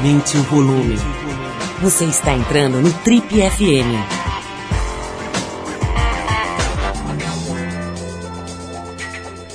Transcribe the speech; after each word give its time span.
Aumente 0.00 0.34
o 0.38 0.42
volume. 0.44 0.96
Você 1.82 2.06
está 2.06 2.32
entrando 2.32 2.80
no 2.80 2.90
Trip 3.00 3.26
FM. 3.28 4.00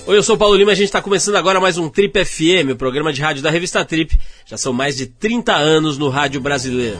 Oi, 0.05 0.16
eu 0.16 0.21
sou 0.21 0.35
o 0.35 0.38
Paulo 0.38 0.55
Lima 0.55 0.70
e 0.70 0.73
a 0.73 0.75
gente 0.75 0.85
está 0.85 1.02
começando 1.02 1.34
agora 1.34 1.59
mais 1.59 1.79
um 1.79 1.89
Trip 1.89 2.23
FM, 2.23 2.73
o 2.73 2.75
programa 2.75 3.11
de 3.11 3.23
rádio 3.23 3.41
da 3.41 3.49
revista 3.49 3.84
Trip. 3.84 4.20
Já 4.45 4.55
são 4.55 4.71
mais 4.71 4.95
de 4.95 5.07
30 5.07 5.52
anos 5.52 5.97
no 5.97 6.09
rádio 6.09 6.39
brasileiro. 6.39 6.99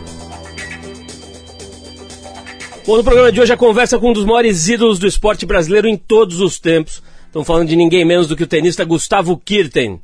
Bom, 2.84 2.98
no 2.98 3.03
programa 3.03 3.31
de 3.31 3.39
hoje 3.39 3.53
a 3.53 3.57
conversa 3.57 3.99
com 3.99 4.09
um 4.09 4.13
dos 4.13 4.25
maiores 4.25 4.67
ídolos 4.67 4.98
do 4.98 5.05
esporte 5.05 5.45
brasileiro 5.45 5.88
em 5.88 5.95
todos 5.95 6.41
os 6.41 6.59
tempos. 6.59 7.03
Estamos 7.27 7.45
falando 7.45 7.70
de 7.70 7.75
ninguém 7.75 8.03
menos 8.03 8.25
do 8.25 8.35
que 8.35 8.43
o 8.43 8.48
tenista 8.48 8.84
Gustavo 8.84 9.38
Kirten. 9.38 10.02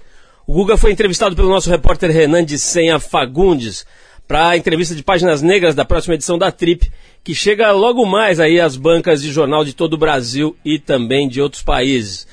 O 0.48 0.54
Guga 0.54 0.76
foi 0.76 0.91
entrevistado 0.91 1.36
pelo 1.36 1.50
nosso 1.50 1.70
repórter 1.70 2.09
Renan 2.09 2.44
de 2.44 2.58
Senha 2.58 2.99
Fagundes 2.99 3.86
para 4.27 4.49
a 4.49 4.58
entrevista 4.58 4.95
de 4.95 5.04
páginas 5.04 5.41
negras 5.41 5.76
da 5.76 5.86
próxima 5.86 6.16
edição 6.16 6.38
da 6.38 6.52
Trip, 6.52 6.91
que 7.23 7.36
chega 7.36 7.72
logo 7.72 8.05
mais 8.05 8.40
aí 8.40 8.59
às 8.59 8.76
bancas 8.76 9.22
de 9.22 9.32
jornal 9.32 9.63
de 9.63 9.73
todo 9.73 9.94
o 9.94 9.98
Brasil 9.98 10.55
e 10.66 10.80
também 10.80 11.27
de 11.30 11.41
outros 11.41 11.62
países. 11.62 12.26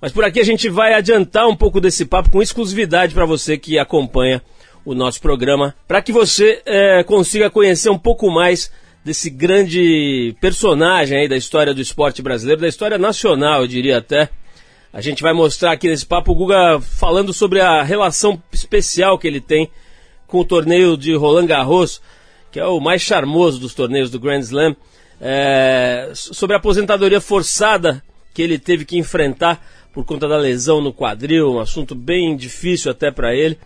Mas 0.00 0.12
por 0.12 0.24
aqui 0.24 0.40
a 0.40 0.44
gente 0.44 0.68
vai 0.68 0.92
adiantar 0.92 1.48
um 1.48 1.56
pouco 1.56 1.80
desse 1.80 2.04
papo 2.04 2.30
com 2.30 2.42
exclusividade 2.42 3.14
para 3.14 3.24
você 3.24 3.56
que 3.56 3.78
acompanha 3.78 4.42
o 4.84 4.94
nosso 4.94 5.20
programa, 5.20 5.74
para 5.88 6.02
que 6.02 6.12
você 6.12 6.60
é, 6.66 7.02
consiga 7.02 7.48
conhecer 7.48 7.88
um 7.88 7.98
pouco 7.98 8.30
mais 8.30 8.70
desse 9.02 9.30
grande 9.30 10.36
personagem 10.40 11.18
aí 11.18 11.28
da 11.28 11.36
história 11.36 11.72
do 11.72 11.80
esporte 11.80 12.20
brasileiro, 12.20 12.60
da 12.60 12.68
história 12.68 12.98
nacional, 12.98 13.62
eu 13.62 13.66
diria 13.66 13.98
até. 13.98 14.28
A 14.94 15.00
gente 15.00 15.24
vai 15.24 15.32
mostrar 15.32 15.72
aqui 15.72 15.88
nesse 15.88 16.06
papo 16.06 16.30
o 16.30 16.34
Guga 16.36 16.80
falando 16.80 17.32
sobre 17.32 17.60
a 17.60 17.82
relação 17.82 18.40
especial 18.52 19.18
que 19.18 19.26
ele 19.26 19.40
tem 19.40 19.68
com 20.28 20.38
o 20.38 20.44
torneio 20.44 20.96
de 20.96 21.12
Roland 21.16 21.46
Garros, 21.46 22.00
que 22.52 22.60
é 22.60 22.64
o 22.64 22.78
mais 22.78 23.02
charmoso 23.02 23.58
dos 23.58 23.74
torneios 23.74 24.08
do 24.08 24.20
Grand 24.20 24.38
Slam, 24.38 24.76
é, 25.20 26.12
sobre 26.14 26.54
a 26.54 26.60
aposentadoria 26.60 27.20
forçada 27.20 28.04
que 28.32 28.40
ele 28.40 28.56
teve 28.56 28.84
que 28.84 28.96
enfrentar 28.96 29.66
por 29.92 30.04
conta 30.04 30.28
da 30.28 30.36
lesão 30.36 30.80
no 30.80 30.94
quadril, 30.94 31.54
um 31.54 31.58
assunto 31.58 31.96
bem 31.96 32.36
difícil 32.36 32.88
até 32.88 33.10
para 33.10 33.34
ele. 33.34 33.58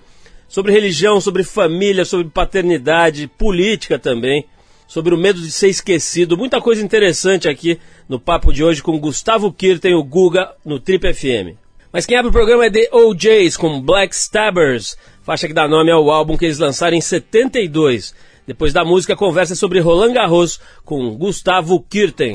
Sobre 0.49 0.73
religião, 0.73 1.21
sobre 1.21 1.45
família, 1.45 2.07
sobre 2.07 2.27
paternidade, 2.31 3.29
política 3.29 3.99
também 3.99 4.47
sobre 4.89 5.15
o 5.15 5.19
medo 5.19 5.41
de 5.41 5.53
ser 5.53 5.69
esquecido. 5.69 6.37
Muita 6.37 6.61
coisa 6.61 6.83
interessante 6.83 7.49
aqui 7.49 7.79
no 8.09 8.19
papo 8.19 8.53
de 8.53 8.65
hoje 8.65 8.83
com 8.83 8.99
Gustavo 8.99 9.53
Kirten, 9.53 9.95
o 9.95 10.03
Guga, 10.03 10.51
no 10.65 10.81
Trip 10.81 11.13
FM. 11.13 11.57
Mas 11.93 12.07
quem 12.07 12.17
abre 12.17 12.31
o 12.31 12.33
programa 12.33 12.67
é 12.67 12.71
The 12.71 12.89
OJs 12.93 13.57
com 13.57 13.81
Black 13.81 14.15
Stabbers, 14.15 14.97
faixa 15.23 15.47
que 15.47 15.55
dá 15.55 15.69
nome 15.69 15.91
ao 15.91 16.11
álbum 16.11 16.37
que 16.37 16.47
eles 16.47 16.59
lançaram 16.59 16.97
em 16.97 17.01
72. 17.01 18.15
Depois 18.47 18.73
da 18.73 18.85
música, 18.85 19.15
conversa 19.15 19.55
sobre 19.55 19.79
Roland 19.79 20.15
Garros 20.15 20.59
com 20.85 21.15
Gustavo 21.17 21.81
Kirten. 21.89 22.33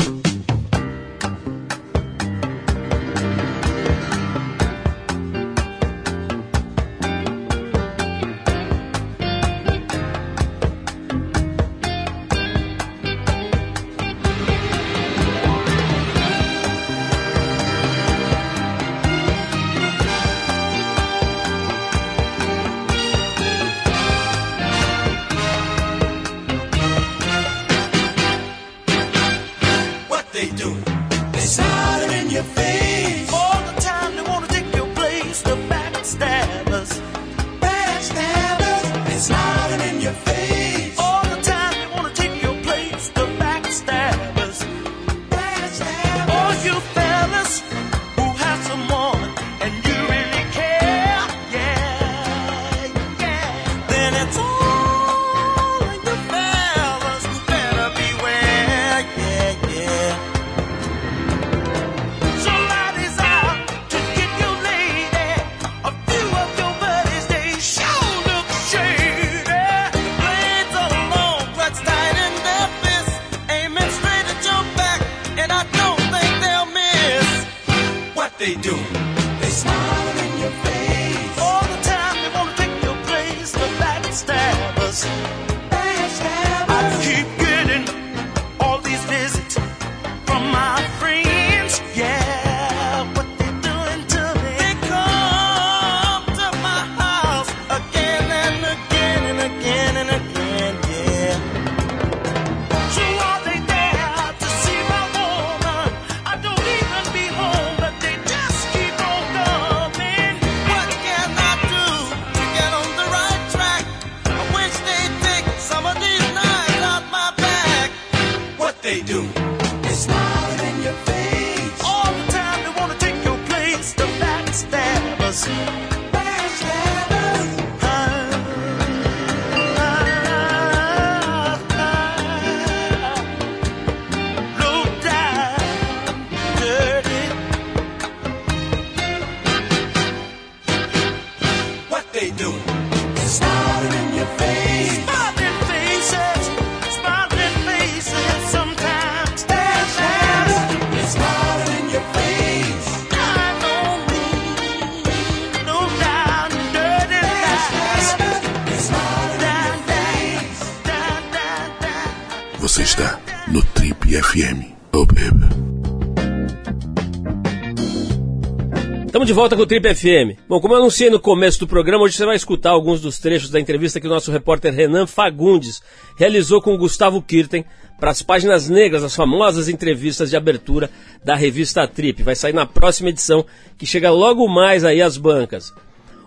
De 169.33 169.35
volta 169.35 169.55
com 169.55 169.63
o 169.63 169.65
Trip 169.65 169.95
FM. 169.95 170.37
Bom, 170.47 170.61
como 170.61 170.75
eu 170.75 170.77
anunciei 170.77 171.09
no 171.09 171.19
começo 171.19 171.59
do 171.59 171.65
programa, 171.65 172.03
hoje 172.03 172.15
você 172.15 172.23
vai 172.23 172.35
escutar 172.35 172.69
alguns 172.69 173.01
dos 173.01 173.17
trechos 173.17 173.49
da 173.49 173.59
entrevista 173.59 173.99
que 173.99 174.05
o 174.05 174.09
nosso 174.09 174.31
repórter 174.31 174.71
Renan 174.71 175.07
Fagundes 175.07 175.81
realizou 176.15 176.61
com 176.61 176.75
o 176.75 176.77
Gustavo 176.77 177.19
Kirten 177.19 177.65
para 177.99 178.11
as 178.11 178.21
páginas 178.21 178.69
negras, 178.69 179.03
as 179.03 179.15
famosas 179.15 179.67
entrevistas 179.67 180.29
de 180.29 180.37
abertura 180.37 180.87
da 181.25 181.33
revista 181.33 181.87
Trip. 181.87 182.21
Vai 182.21 182.35
sair 182.35 182.53
na 182.53 182.67
próxima 182.67 183.09
edição, 183.09 183.43
que 183.75 183.87
chega 183.87 184.11
logo 184.11 184.47
mais 184.47 184.85
aí 184.85 185.01
às 185.01 185.17
bancas. 185.17 185.73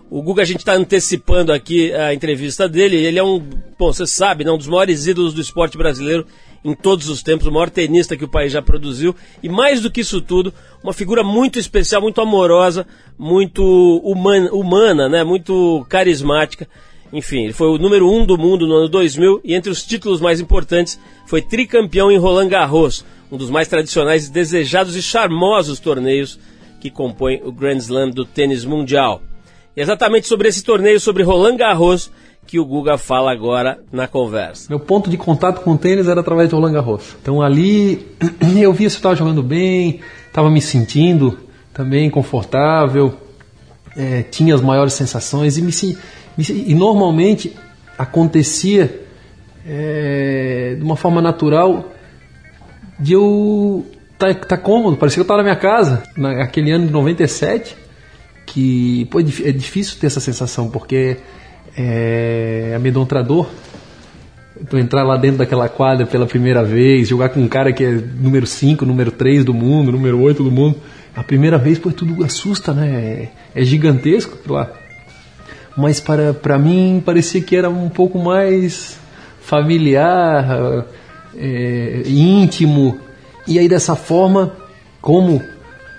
O 0.09 0.21
Guga, 0.21 0.41
a 0.41 0.45
gente 0.45 0.59
está 0.59 0.73
antecipando 0.73 1.53
aqui 1.53 1.93
a 1.93 2.13
entrevista 2.13 2.67
dele. 2.67 2.97
Ele 2.97 3.19
é 3.19 3.23
um, 3.23 3.39
bom, 3.79 3.93
você 3.93 4.05
sabe, 4.05 4.43
né, 4.43 4.51
um 4.51 4.57
dos 4.57 4.67
maiores 4.67 5.07
ídolos 5.07 5.33
do 5.33 5.39
esporte 5.39 5.77
brasileiro 5.77 6.27
em 6.63 6.73
todos 6.73 7.09
os 7.09 7.23
tempos, 7.23 7.47
o 7.47 7.51
maior 7.51 7.69
tenista 7.69 8.17
que 8.17 8.25
o 8.25 8.27
país 8.27 8.51
já 8.51 8.61
produziu. 8.61 9.15
E 9.41 9.49
mais 9.49 9.81
do 9.81 9.91
que 9.91 10.01
isso 10.01 10.21
tudo, 10.21 10.53
uma 10.83 10.93
figura 10.93 11.23
muito 11.23 11.59
especial, 11.59 12.01
muito 12.01 12.21
amorosa, 12.21 12.85
muito 13.17 13.63
humana, 14.03 14.51
humana 14.51 15.09
né? 15.09 15.23
muito 15.23 15.85
carismática. 15.89 16.67
Enfim, 17.11 17.45
ele 17.45 17.53
foi 17.53 17.67
o 17.67 17.77
número 17.77 18.11
um 18.11 18.25
do 18.25 18.37
mundo 18.37 18.67
no 18.67 18.75
ano 18.75 18.89
2000 18.89 19.41
e 19.43 19.53
entre 19.53 19.71
os 19.71 19.83
títulos 19.83 20.19
mais 20.19 20.39
importantes 20.41 20.99
foi 21.25 21.41
tricampeão 21.41 22.11
em 22.11 22.17
Roland 22.17 22.49
Garros, 22.49 23.05
um 23.31 23.37
dos 23.37 23.49
mais 23.49 23.67
tradicionais, 23.67 24.29
desejados 24.29 24.95
e 24.95 25.01
charmosos 25.01 25.79
torneios 25.79 26.37
que 26.79 26.91
compõem 26.91 27.41
o 27.43 27.51
Grand 27.51 27.77
Slam 27.77 28.09
do 28.09 28.25
tênis 28.25 28.65
mundial. 28.65 29.21
E 29.75 29.81
exatamente 29.81 30.27
sobre 30.27 30.49
esse 30.49 30.63
torneio, 30.63 30.99
sobre 30.99 31.23
Roland 31.23 31.55
Garros, 31.55 32.11
que 32.47 32.57
o 32.57 32.65
Guga 32.65 32.97
fala 32.97 33.31
agora 33.31 33.79
na 33.91 34.07
conversa. 34.07 34.67
Meu 34.69 34.79
ponto 34.79 35.09
de 35.09 35.17
contato 35.17 35.61
com 35.61 35.73
o 35.73 35.77
tênis 35.77 36.07
era 36.07 36.21
através 36.21 36.47
de 36.47 36.55
Roland 36.55 36.71
Garros. 36.71 37.15
Então 37.21 37.41
ali 37.41 38.07
eu 38.59 38.71
via 38.71 38.89
se 38.89 38.95
eu 38.95 38.99
estava 38.99 39.15
jogando 39.15 39.43
bem, 39.43 39.99
estava 40.27 40.49
me 40.49 40.61
sentindo 40.61 41.37
também 41.73 42.09
confortável, 42.09 43.13
é, 43.95 44.23
tinha 44.23 44.55
as 44.55 44.61
maiores 44.61 44.93
sensações 44.93 45.57
e, 45.57 45.61
me, 45.61 45.71
e 46.49 46.73
normalmente 46.73 47.53
acontecia 47.97 49.03
é, 49.67 50.75
de 50.77 50.83
uma 50.83 50.95
forma 50.95 51.21
natural 51.21 51.91
de 52.99 53.13
eu 53.13 53.85
estar 54.13 54.33
tá, 54.33 54.45
tá 54.45 54.57
cômodo, 54.57 54.97
parecia 54.97 55.17
que 55.17 55.19
eu 55.19 55.23
estava 55.23 55.39
na 55.39 55.43
minha 55.43 55.55
casa, 55.55 56.01
naquele 56.15 56.71
ano 56.71 56.87
de 56.87 56.91
97, 56.91 57.75
que 58.45 59.05
pô, 59.11 59.19
é, 59.19 59.23
é 59.23 59.51
difícil 59.51 59.99
ter 59.99 60.07
essa 60.07 60.19
sensação, 60.19 60.69
porque 60.69 61.17
é 61.77 62.73
amedrontador 62.75 63.47
tu 64.69 64.77
entrar 64.77 65.03
lá 65.03 65.17
dentro 65.17 65.37
daquela 65.37 65.69
quadra 65.69 66.05
pela 66.05 66.25
primeira 66.25 66.63
vez, 66.63 67.07
jogar 67.07 67.29
com 67.29 67.39
um 67.39 67.47
cara 67.47 67.71
que 67.71 67.83
é 67.83 67.91
número 67.91 68.45
5, 68.45 68.85
número 68.85 69.11
3 69.11 69.45
do 69.45 69.53
mundo, 69.53 69.91
número 69.91 70.19
8 70.19 70.43
do 70.43 70.51
mundo. 70.51 70.77
A 71.15 71.23
primeira 71.23 71.57
vez, 71.57 71.79
pô, 71.79 71.91
tudo 71.91 72.23
assusta, 72.23 72.73
né? 72.73 73.29
É, 73.55 73.61
é 73.61 73.65
gigantesco 73.65 74.37
lá. 74.51 74.71
Mas 75.75 75.99
para, 75.99 76.33
para 76.33 76.57
mim 76.57 77.01
parecia 77.05 77.41
que 77.41 77.55
era 77.55 77.69
um 77.69 77.89
pouco 77.89 78.19
mais 78.19 78.97
familiar, 79.41 80.85
é, 81.35 82.03
íntimo. 82.05 82.97
E 83.47 83.59
aí 83.59 83.67
dessa 83.67 83.95
forma, 83.95 84.53
como 85.01 85.41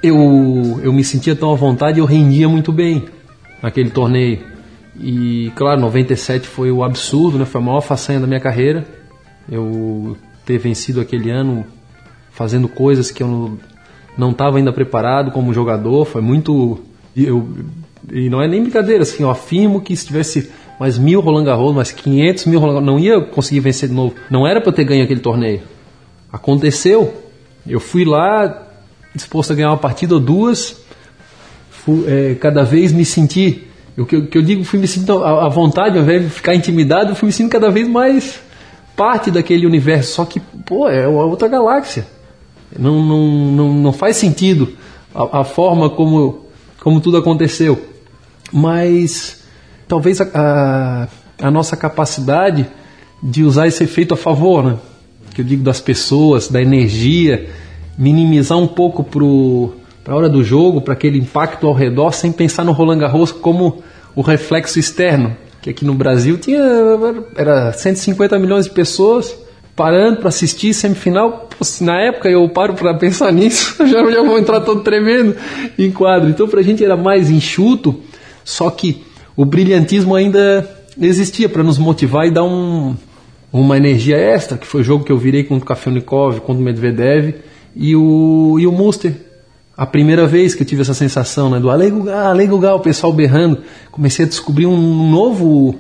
eu, 0.03 0.81
eu 0.83 0.93
me 0.93 1.05
sentia 1.05 1.35
tão 1.35 1.53
à 1.53 1.57
vontade, 1.57 1.99
eu 1.99 2.05
rendia 2.05 2.49
muito 2.49 2.73
bem 2.73 3.05
naquele 3.63 3.91
torneio. 3.91 4.58
E 5.01 5.53
claro, 5.55 5.81
97 5.81 6.47
foi 6.47 6.71
o 6.71 6.83
absurdo, 6.83 7.39
né? 7.39 7.45
Foi 7.45 7.61
a 7.61 7.65
maior 7.65 7.81
façanha 7.81 8.19
da 8.19 8.27
minha 8.27 8.41
carreira. 8.41 8.85
Eu 9.51 10.17
ter 10.45 10.59
vencido 10.59 11.01
aquele 11.01 11.31
ano 11.31 11.65
fazendo 12.31 12.69
coisas 12.69 13.11
que 13.11 13.23
eu 13.23 13.59
não 14.17 14.31
estava 14.31 14.59
ainda 14.59 14.73
preparado 14.73 15.31
como 15.31 15.53
jogador, 15.53 16.05
foi 16.05 16.21
muito 16.21 16.81
eu 17.17 17.49
e 18.13 18.29
não 18.31 18.41
é 18.41 18.49
nem 18.49 18.63
brincadeira, 18.63 19.03
assim, 19.03 19.23
eu 19.23 19.31
afirmo 19.31 19.81
que 19.81 19.95
se 19.95 20.07
tivesse 20.07 20.51
mais 20.81 20.97
mil 20.97 21.21
Roland 21.21 21.45
Garros, 21.45 21.75
mais 21.75 21.93
500 21.93 22.47
mil 22.47 22.61
Roland 22.61 22.75
Garros, 22.75 22.87
não 22.87 22.99
ia 22.99 23.21
conseguir 23.21 23.61
vencer 23.61 23.89
de 23.89 23.95
novo. 23.95 24.15
Não 24.31 24.47
era 24.47 24.61
para 24.61 24.71
eu 24.71 24.75
ter 24.75 24.85
ganho 24.85 25.05
aquele 25.05 25.21
torneio. 25.21 25.61
Aconteceu. 26.33 27.13
Eu 27.67 27.81
fui 27.81 28.05
lá 28.05 28.67
disposto 29.15 29.53
a 29.53 29.57
ganhar 29.57 29.71
uma 29.71 29.77
partida 29.77 30.15
ou 30.15 30.21
duas. 30.21 30.81
Fui, 31.71 32.05
é, 32.07 32.35
cada 32.37 32.63
vez 32.63 32.93
me 32.93 33.05
senti 33.05 33.68
o 33.99 34.07
que, 34.07 34.23
que, 34.23 34.39
eu 34.39 34.43
digo, 34.43 34.65
fui 34.65 34.79
me 34.79 34.87
sentindo 34.87 35.25
à 35.25 35.49
vontade, 35.49 35.97
ao 35.97 36.05
invés 36.05 36.23
de 36.23 36.31
ficar 36.31 36.55
intimidado, 36.55 37.17
fui 37.17 37.27
me 37.27 37.33
sentindo 37.33 37.51
cada 37.51 37.71
vez 37.71 37.89
mais 37.89 38.41
parte 38.97 39.31
daquele 39.31 39.67
universo. 39.67 40.15
Só 40.15 40.25
que, 40.25 40.41
pô, 40.41 40.89
é 40.89 41.07
outra 41.09 41.49
galáxia. 41.49 42.07
Não, 42.79 43.03
não, 43.05 43.27
não, 43.27 43.73
não 43.75 43.93
faz 43.93 44.17
sentido 44.17 44.73
a, 45.15 45.41
a 45.41 45.45
forma 45.45 45.91
como, 45.91 46.47
como 46.81 47.01
tudo 47.01 47.17
aconteceu. 47.17 47.81
Mas 48.53 49.43
talvez 49.87 50.21
a, 50.21 50.29
a, 50.35 51.09
a, 51.47 51.51
nossa 51.51 51.77
capacidade 51.77 52.67
de 53.23 53.43
usar 53.43 53.67
esse 53.67 53.85
efeito 53.85 54.15
a 54.15 54.17
favor, 54.17 54.65
né? 54.65 54.77
que 55.35 55.41
eu 55.41 55.45
digo 55.45 55.63
das 55.63 55.81
pessoas, 55.81 56.49
da 56.49 56.61
energia, 56.61 57.49
minimizar 57.97 58.59
um 58.59 58.67
pouco 58.67 59.03
pro 59.03 59.73
para 60.09 60.15
a 60.15 60.19
hora 60.21 60.29
do 60.31 60.43
jogo, 60.43 60.81
para 60.81 60.95
aquele 60.95 61.19
impacto 61.19 61.67
ao 61.67 61.75
redor, 61.75 62.13
sem 62.13 62.33
pensar 62.33 62.65
no 62.65 62.73
Roland 62.73 62.97
Garros 62.97 63.31
como 63.31 63.83
o 64.17 64.23
reflexo 64.23 64.79
externo, 64.79 65.37
que 65.61 65.69
aqui 65.69 65.85
no 65.85 65.93
Brasil 65.93 66.39
tinha 66.39 66.63
era 67.37 67.75
150 67.75 68.39
milhões 68.39 68.65
de 68.65 68.71
pessoas 68.71 69.37
parando 69.77 70.21
para 70.21 70.31
assistir 70.31 70.73
semifinal. 70.73 71.51
Pô, 71.51 71.85
na 71.85 72.01
época 72.01 72.31
eu 72.31 72.49
paro 72.49 72.73
para 72.73 72.95
pensar 72.95 73.31
nisso, 73.31 73.77
já, 73.87 74.11
já 74.11 74.23
vou 74.23 74.39
entrar 74.39 74.63
todo 74.63 74.81
tremendo 74.81 75.37
em 75.79 75.91
quadro. 75.91 76.31
Então 76.31 76.49
para 76.49 76.61
a 76.61 76.65
gente 76.65 76.83
era 76.83 76.97
mais 76.97 77.29
enxuto, 77.29 78.01
só 78.43 78.71
que 78.71 79.05
o 79.37 79.45
brilhantismo 79.45 80.15
ainda 80.15 80.67
existia 80.99 81.51
para 81.51 81.63
nos 81.63 81.77
motivar 81.77 82.27
e 82.27 82.31
dar 82.31 82.45
um, 82.45 82.97
uma 83.53 83.77
energia 83.77 84.17
extra, 84.17 84.57
que 84.57 84.67
foi 84.67 84.81
o 84.81 84.85
jogo 84.85 85.05
que 85.05 85.13
eu 85.13 85.19
virei 85.19 85.45
contra 85.45 85.65
o 85.65 85.69
Kafelnikov, 85.69 86.41
contra 86.41 86.63
o 86.63 86.65
Medvedev 86.65 87.35
e 87.77 87.95
o, 87.95 88.57
e 88.59 88.67
o 88.67 88.73
Muster 88.73 89.28
a 89.79 89.87
primeira 89.87 90.27
vez 90.27 90.57
que 90.57 90.65
eu 90.65 90.67
tive 90.67 90.83
essa 90.83 90.93
sensação 90.93 91.49
né, 91.49 91.61
do 91.61 91.71
Alego 91.71 92.59
Gal, 92.59 92.79
o 92.79 92.81
pessoal 92.81 93.13
berrando, 93.13 93.63
comecei 93.93 94.25
a 94.25 94.29
descobrir 94.29 94.67
um 94.67 95.09
novo, 95.09 95.77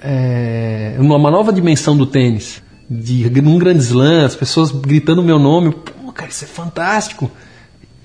é, 0.00 0.94
uma 1.00 1.28
nova 1.32 1.52
dimensão 1.52 1.96
do 1.96 2.06
tênis. 2.06 2.62
De 2.88 3.28
um 3.40 3.58
grande 3.58 3.80
slam, 3.80 4.24
as 4.24 4.36
pessoas 4.36 4.70
gritando 4.70 5.20
meu 5.20 5.36
nome, 5.36 5.72
pô, 5.72 6.12
cara, 6.12 6.30
isso 6.30 6.44
é 6.44 6.46
fantástico. 6.46 7.28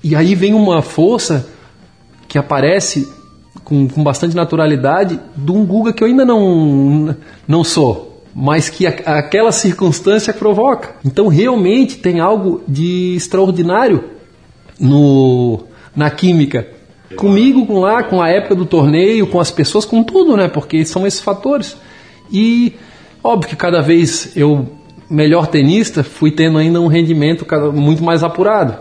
E 0.02 0.16
aí 0.16 0.34
vem 0.34 0.52
uma 0.52 0.82
força 0.82 1.48
que 2.26 2.38
aparece 2.38 3.08
com, 3.62 3.86
com 3.86 4.02
bastante 4.02 4.34
naturalidade 4.34 5.20
de 5.36 5.52
um 5.52 5.64
Guga 5.64 5.92
que 5.92 6.02
eu 6.02 6.08
ainda 6.08 6.24
não, 6.24 7.16
não 7.46 7.62
sou, 7.62 8.24
mas 8.34 8.68
que 8.68 8.84
a, 8.84 8.90
aquela 9.18 9.52
circunstância 9.52 10.34
provoca. 10.34 10.96
Então 11.04 11.28
realmente 11.28 11.98
tem 11.98 12.18
algo 12.18 12.62
de 12.66 13.14
extraordinário 13.14 14.15
no, 14.78 15.64
na 15.94 16.10
química. 16.10 16.66
Comigo, 17.16 17.66
com 17.66 17.80
lá, 17.80 18.02
com 18.02 18.20
a 18.20 18.28
época 18.28 18.54
do 18.54 18.66
torneio, 18.66 19.26
com 19.26 19.38
as 19.38 19.50
pessoas, 19.50 19.84
com 19.84 20.02
tudo, 20.02 20.36
né? 20.36 20.48
Porque 20.48 20.84
são 20.84 21.06
esses 21.06 21.20
fatores. 21.20 21.76
E 22.30 22.74
óbvio 23.22 23.50
que 23.50 23.56
cada 23.56 23.80
vez 23.80 24.36
eu, 24.36 24.66
melhor 25.08 25.46
tenista, 25.46 26.02
fui 26.02 26.30
tendo 26.30 26.58
ainda 26.58 26.80
um 26.80 26.88
rendimento 26.88 27.46
muito 27.72 28.02
mais 28.02 28.22
apurado. 28.22 28.76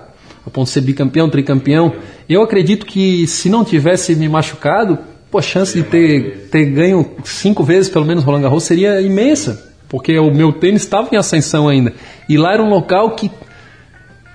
A 0.46 0.50
ponto 0.50 0.66
de 0.66 0.74
ser 0.74 0.82
bicampeão, 0.82 1.30
tricampeão. 1.30 1.94
Eu 2.28 2.42
acredito 2.42 2.86
que 2.86 3.28
se 3.28 3.50
não 3.50 3.64
tivesse 3.64 4.16
me 4.16 4.28
machucado, 4.28 4.98
pô, 5.30 5.40
a 5.40 5.42
chance 5.42 5.78
de 5.78 5.84
ter, 5.84 6.50
ter 6.52 6.66
ganho 6.66 7.12
cinco 7.24 7.64
vezes 7.64 7.90
pelo 7.90 8.06
menos 8.06 8.24
Roland 8.24 8.42
Garros 8.42 8.64
seria 8.64 9.02
imensa. 9.02 9.74
Porque 9.88 10.18
o 10.18 10.32
meu 10.32 10.52
tênis 10.52 10.82
estava 10.82 11.10
em 11.12 11.18
ascensão 11.18 11.68
ainda. 11.68 11.94
E 12.28 12.38
lá 12.38 12.54
era 12.54 12.64
um 12.64 12.70
local 12.70 13.16
que 13.16 13.30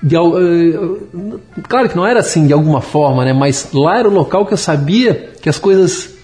de, 0.02 0.16
uh, 0.16 1.40
claro 1.68 1.88
que 1.88 1.96
não 1.96 2.06
era 2.06 2.20
assim 2.20 2.46
de 2.46 2.52
alguma 2.52 2.80
forma, 2.80 3.24
né? 3.24 3.32
Mas 3.32 3.70
lá 3.72 3.98
era 3.98 4.08
o 4.08 4.12
local 4.12 4.46
que 4.46 4.54
eu 4.54 4.58
sabia 4.58 5.30
que 5.42 5.48
as 5.48 5.58
coisas 5.58 6.14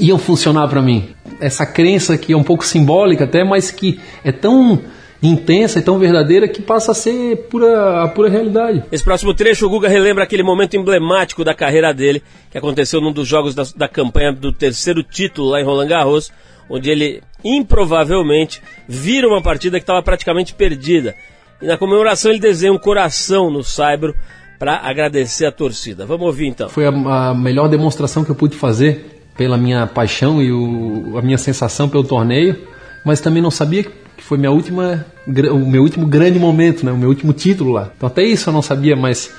iam 0.00 0.18
funcionar 0.18 0.68
para 0.68 0.82
mim. 0.82 1.10
Essa 1.40 1.64
crença 1.64 2.18
que 2.18 2.32
é 2.32 2.36
um 2.36 2.42
pouco 2.42 2.66
simbólica 2.66 3.24
até, 3.24 3.44
mas 3.44 3.70
que 3.70 4.00
é 4.24 4.32
tão 4.32 4.82
intensa 5.22 5.78
e 5.78 5.82
tão 5.82 5.98
verdadeira 5.98 6.48
que 6.48 6.60
passa 6.60 6.92
a 6.92 6.94
ser 6.94 7.48
pura, 7.48 8.02
a 8.02 8.08
pura 8.08 8.28
realidade. 8.28 8.82
Esse 8.90 9.04
próximo 9.04 9.32
trecho, 9.32 9.66
o 9.66 9.70
Guga 9.70 9.88
relembra 9.88 10.24
aquele 10.24 10.42
momento 10.42 10.76
emblemático 10.76 11.44
da 11.44 11.54
carreira 11.54 11.94
dele, 11.94 12.22
que 12.50 12.58
aconteceu 12.58 13.00
num 13.00 13.12
dos 13.12 13.26
jogos 13.26 13.54
da, 13.54 13.62
da 13.76 13.88
campanha 13.88 14.32
do 14.32 14.52
terceiro 14.52 15.02
título 15.02 15.50
lá 15.50 15.60
em 15.60 15.64
Roland 15.64 15.88
Garros, 15.88 16.32
onde 16.68 16.90
ele 16.90 17.22
improvavelmente 17.44 18.60
vira 18.88 19.28
uma 19.28 19.40
partida 19.40 19.78
que 19.78 19.84
estava 19.84 20.02
praticamente 20.02 20.54
perdida 20.54 21.14
e 21.60 21.66
na 21.66 21.78
comemoração 21.78 22.30
ele 22.30 22.40
desenha 22.40 22.72
um 22.72 22.78
coração 22.78 23.50
no 23.50 23.62
Saibro 23.62 24.14
para 24.58 24.76
agradecer 24.76 25.46
a 25.46 25.52
torcida. 25.52 26.06
Vamos 26.06 26.26
ouvir 26.26 26.46
então. 26.46 26.68
Foi 26.68 26.86
a, 26.86 26.90
a, 26.90 27.34
melhor 27.34 27.68
demonstração 27.68 28.24
que 28.24 28.30
eu 28.30 28.34
pude 28.34 28.56
fazer 28.56 29.22
pela 29.36 29.56
minha 29.56 29.86
paixão 29.86 30.42
e 30.42 30.50
o, 30.50 31.18
a 31.18 31.22
minha 31.22 31.38
sensação 31.38 31.88
pelo 31.88 32.04
torneio, 32.04 32.66
mas 33.04 33.20
também 33.20 33.42
não 33.42 33.50
sabia 33.50 33.84
que 33.84 34.22
foi 34.22 34.38
minha 34.38 34.50
última, 34.50 35.04
o 35.26 35.58
meu 35.58 35.82
último 35.82 36.06
grande 36.06 36.38
momento, 36.38 36.84
né, 36.86 36.92
o 36.92 36.96
meu 36.96 37.08
último 37.08 37.32
título 37.32 37.72
lá. 37.72 37.90
Então 37.96 38.06
até 38.06 38.22
isso 38.22 38.48
eu 38.48 38.52
não 38.52 38.62
sabia, 38.62 38.96
mas 38.96 39.30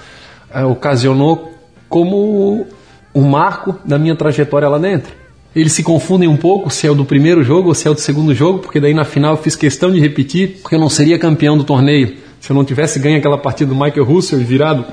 é, 0.52 0.64
ocasionou 0.64 1.54
como 1.90 2.68
o 3.14 3.22
marco 3.22 3.76
da 3.84 3.98
minha 3.98 4.16
trajetória 4.16 4.68
lá 4.68 4.78
dentro 4.78 5.26
eles 5.60 5.74
se 5.74 5.82
confundem 5.82 6.30
um 6.30 6.38
pouco 6.38 6.70
se 6.70 6.86
é 6.86 6.92
o 6.92 6.94
do 6.94 7.04
primeiro 7.04 7.44
jogo 7.44 7.70
ou 7.70 7.74
se 7.74 7.88
é 7.88 7.92
o 7.92 7.96
do 7.96 8.00
segundo 8.00 8.34
jogo, 8.34 8.60
porque 8.60 8.80
daí 8.80 8.94
na 8.94 9.04
final 9.04 9.34
eu 9.34 9.42
fiz 9.42 9.56
questão 9.56 9.92
de 9.92 10.00
repetir, 10.00 10.60
porque 10.62 10.76
eu 10.76 10.80
não 10.80 10.88
seria 10.90 11.18
campeão 11.18 11.58
do 11.58 11.64
torneio 11.64 12.16
se 12.40 12.52
eu 12.52 12.56
não 12.56 12.64
tivesse 12.64 13.00
ganho 13.00 13.18
aquela 13.18 13.40
partida 13.40 13.74
do 13.74 13.76
Michael 13.76 14.06
Russell 14.06 14.40
e 14.40 14.44
virado 14.44 14.86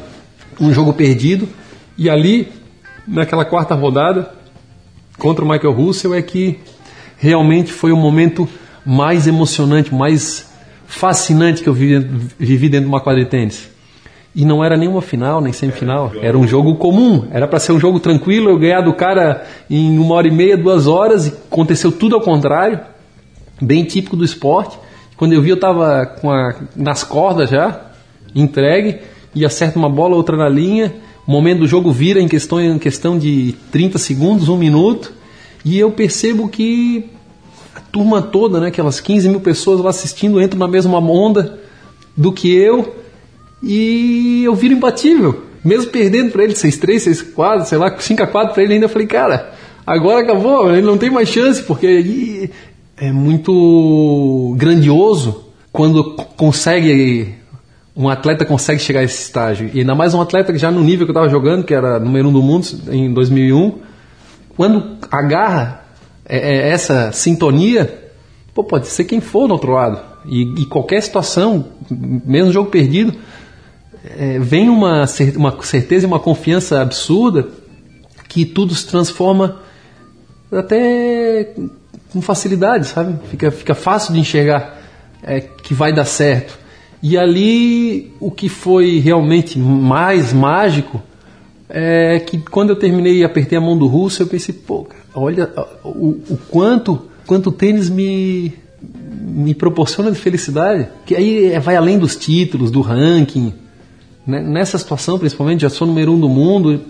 um 0.58 0.72
jogo 0.72 0.94
perdido. 0.94 1.46
E 1.98 2.08
ali, 2.08 2.48
naquela 3.06 3.44
quarta 3.44 3.74
rodada, 3.74 4.32
contra 5.18 5.44
o 5.44 5.48
Michael 5.48 5.72
Russell, 5.72 6.14
é 6.14 6.22
que 6.22 6.58
realmente 7.18 7.70
foi 7.70 7.92
o 7.92 7.96
momento 7.96 8.48
mais 8.86 9.26
emocionante, 9.26 9.94
mais 9.94 10.50
fascinante 10.86 11.62
que 11.62 11.68
eu 11.68 11.74
vivi, 11.74 12.08
vivi 12.38 12.68
dentro 12.70 12.86
de 12.86 12.90
uma 12.90 13.00
quadra 13.00 13.22
de 13.22 13.28
tênis. 13.28 13.68
E 14.34 14.44
não 14.44 14.64
era 14.64 14.76
nenhuma 14.76 15.00
final, 15.00 15.40
nem 15.40 15.52
semifinal. 15.52 16.10
Era 16.20 16.36
um 16.36 16.46
jogo 16.46 16.74
comum. 16.74 17.28
Era 17.30 17.46
para 17.46 17.60
ser 17.60 17.70
um 17.70 17.78
jogo 17.78 18.00
tranquilo, 18.00 18.50
eu 18.50 18.58
ganhar 18.58 18.80
do 18.80 18.92
cara 18.92 19.44
em 19.70 19.96
uma 19.96 20.16
hora 20.16 20.26
e 20.26 20.30
meia, 20.30 20.56
duas 20.56 20.88
horas, 20.88 21.28
e 21.28 21.28
aconteceu 21.30 21.92
tudo 21.92 22.16
ao 22.16 22.20
contrário. 22.20 22.80
Bem 23.62 23.84
típico 23.84 24.16
do 24.16 24.24
esporte. 24.24 24.76
Quando 25.16 25.34
eu 25.34 25.40
vi, 25.40 25.50
eu 25.50 25.54
estava 25.54 26.16
nas 26.74 27.04
cordas 27.04 27.50
já, 27.50 27.92
entregue, 28.34 28.98
e 29.32 29.44
acerta 29.44 29.78
uma 29.78 29.88
bola, 29.88 30.16
outra 30.16 30.36
na 30.36 30.48
linha. 30.48 30.92
O 31.24 31.30
momento 31.30 31.60
do 31.60 31.68
jogo 31.68 31.92
vira 31.92 32.20
em 32.20 32.26
questão, 32.26 32.60
em 32.60 32.78
questão 32.78 33.16
de 33.16 33.54
30 33.70 33.98
segundos, 33.98 34.48
um 34.48 34.56
minuto. 34.56 35.12
E 35.64 35.78
eu 35.78 35.92
percebo 35.92 36.48
que 36.48 37.08
a 37.72 37.80
turma 37.80 38.20
toda, 38.20 38.58
né, 38.58 38.66
aquelas 38.66 39.00
15 39.00 39.28
mil 39.28 39.40
pessoas 39.40 39.80
lá 39.80 39.90
assistindo, 39.90 40.42
entram 40.42 40.58
na 40.58 40.68
mesma 40.68 40.98
onda 40.98 41.60
do 42.16 42.32
que 42.32 42.52
eu 42.52 43.03
e 43.64 44.44
eu 44.44 44.54
viro 44.54 44.74
imbatível. 44.74 45.44
Mesmo 45.64 45.90
perdendo 45.90 46.30
para 46.30 46.44
ele 46.44 46.52
6-3, 46.52 47.34
6-4, 47.34 47.64
sei 47.64 47.78
lá, 47.78 47.90
5x4 47.96 48.52
para 48.52 48.62
ele 48.62 48.74
ainda, 48.74 48.88
falei, 48.88 49.06
cara, 49.06 49.52
agora 49.86 50.20
acabou, 50.20 50.70
ele 50.70 50.86
não 50.86 50.98
tem 50.98 51.10
mais 51.10 51.28
chance, 51.28 51.62
porque 51.62 52.50
é 52.98 53.10
muito 53.10 54.54
grandioso 54.58 55.46
quando 55.72 56.14
consegue 56.36 57.34
um 57.96 58.08
atleta 58.08 58.44
consegue 58.44 58.80
chegar 58.80 59.00
a 59.00 59.04
esse 59.04 59.22
estágio. 59.22 59.70
E 59.72 59.80
ainda 59.80 59.94
mais 59.94 60.14
um 60.14 60.20
atleta 60.20 60.52
que 60.52 60.58
já 60.58 60.70
no 60.70 60.80
nível 60.80 61.06
que 61.06 61.10
eu 61.10 61.14
estava 61.14 61.28
jogando, 61.28 61.64
que 61.64 61.72
era 61.72 61.98
número 62.00 62.28
um 62.28 62.32
do 62.32 62.42
mundo 62.42 62.66
em 62.90 63.12
2001, 63.12 63.78
quando 64.56 64.98
agarra 65.10 65.84
é, 66.26 66.38
é, 66.38 66.68
essa 66.70 67.12
sintonia, 67.12 68.12
pô, 68.52 68.64
pode 68.64 68.88
ser 68.88 69.04
quem 69.04 69.20
for 69.20 69.46
do 69.46 69.52
outro 69.52 69.72
lado. 69.72 70.00
E, 70.26 70.62
e 70.62 70.66
qualquer 70.66 71.02
situação, 71.02 71.66
mesmo 71.90 72.50
jogo 72.50 72.70
perdido, 72.70 73.14
é, 74.04 74.38
vem 74.38 74.68
uma, 74.68 75.04
uma 75.36 75.62
certeza 75.62 76.04
e 76.04 76.06
uma 76.06 76.20
confiança 76.20 76.80
absurda 76.80 77.48
que 78.28 78.44
tudo 78.44 78.74
se 78.74 78.86
transforma 78.86 79.60
até 80.52 81.54
com 82.12 82.20
facilidade, 82.20 82.86
sabe? 82.86 83.18
Fica, 83.28 83.50
fica 83.50 83.74
fácil 83.74 84.12
de 84.12 84.20
enxergar 84.20 84.80
é, 85.22 85.40
que 85.40 85.72
vai 85.72 85.92
dar 85.92 86.04
certo. 86.04 86.58
E 87.02 87.18
ali 87.18 88.12
o 88.20 88.30
que 88.30 88.48
foi 88.48 88.98
realmente 88.98 89.58
mais 89.58 90.32
mágico 90.32 91.02
é 91.68 92.20
que 92.20 92.38
quando 92.38 92.70
eu 92.70 92.76
terminei 92.76 93.18
e 93.18 93.24
apertei 93.24 93.58
a 93.58 93.60
mão 93.60 93.76
do 93.76 93.86
russo, 93.86 94.22
eu 94.22 94.26
pensei, 94.26 94.54
pô, 94.54 94.86
olha 95.14 95.50
o, 95.82 96.20
o 96.30 96.38
quanto, 96.48 97.02
quanto 97.26 97.48
o 97.48 97.52
tênis 97.52 97.88
me, 97.88 98.54
me 99.20 99.54
proporciona 99.54 100.10
de 100.10 100.18
felicidade. 100.18 100.88
Que 101.04 101.14
aí 101.14 101.52
é, 101.52 101.60
vai 101.60 101.76
além 101.76 101.98
dos 101.98 102.16
títulos, 102.16 102.70
do 102.70 102.80
ranking? 102.80 103.52
Nessa 104.26 104.78
situação, 104.78 105.18
principalmente, 105.18 105.60
já 105.60 105.68
sou 105.68 105.86
número 105.86 106.12
um 106.12 106.18
do 106.18 106.28
mundo, 106.28 106.80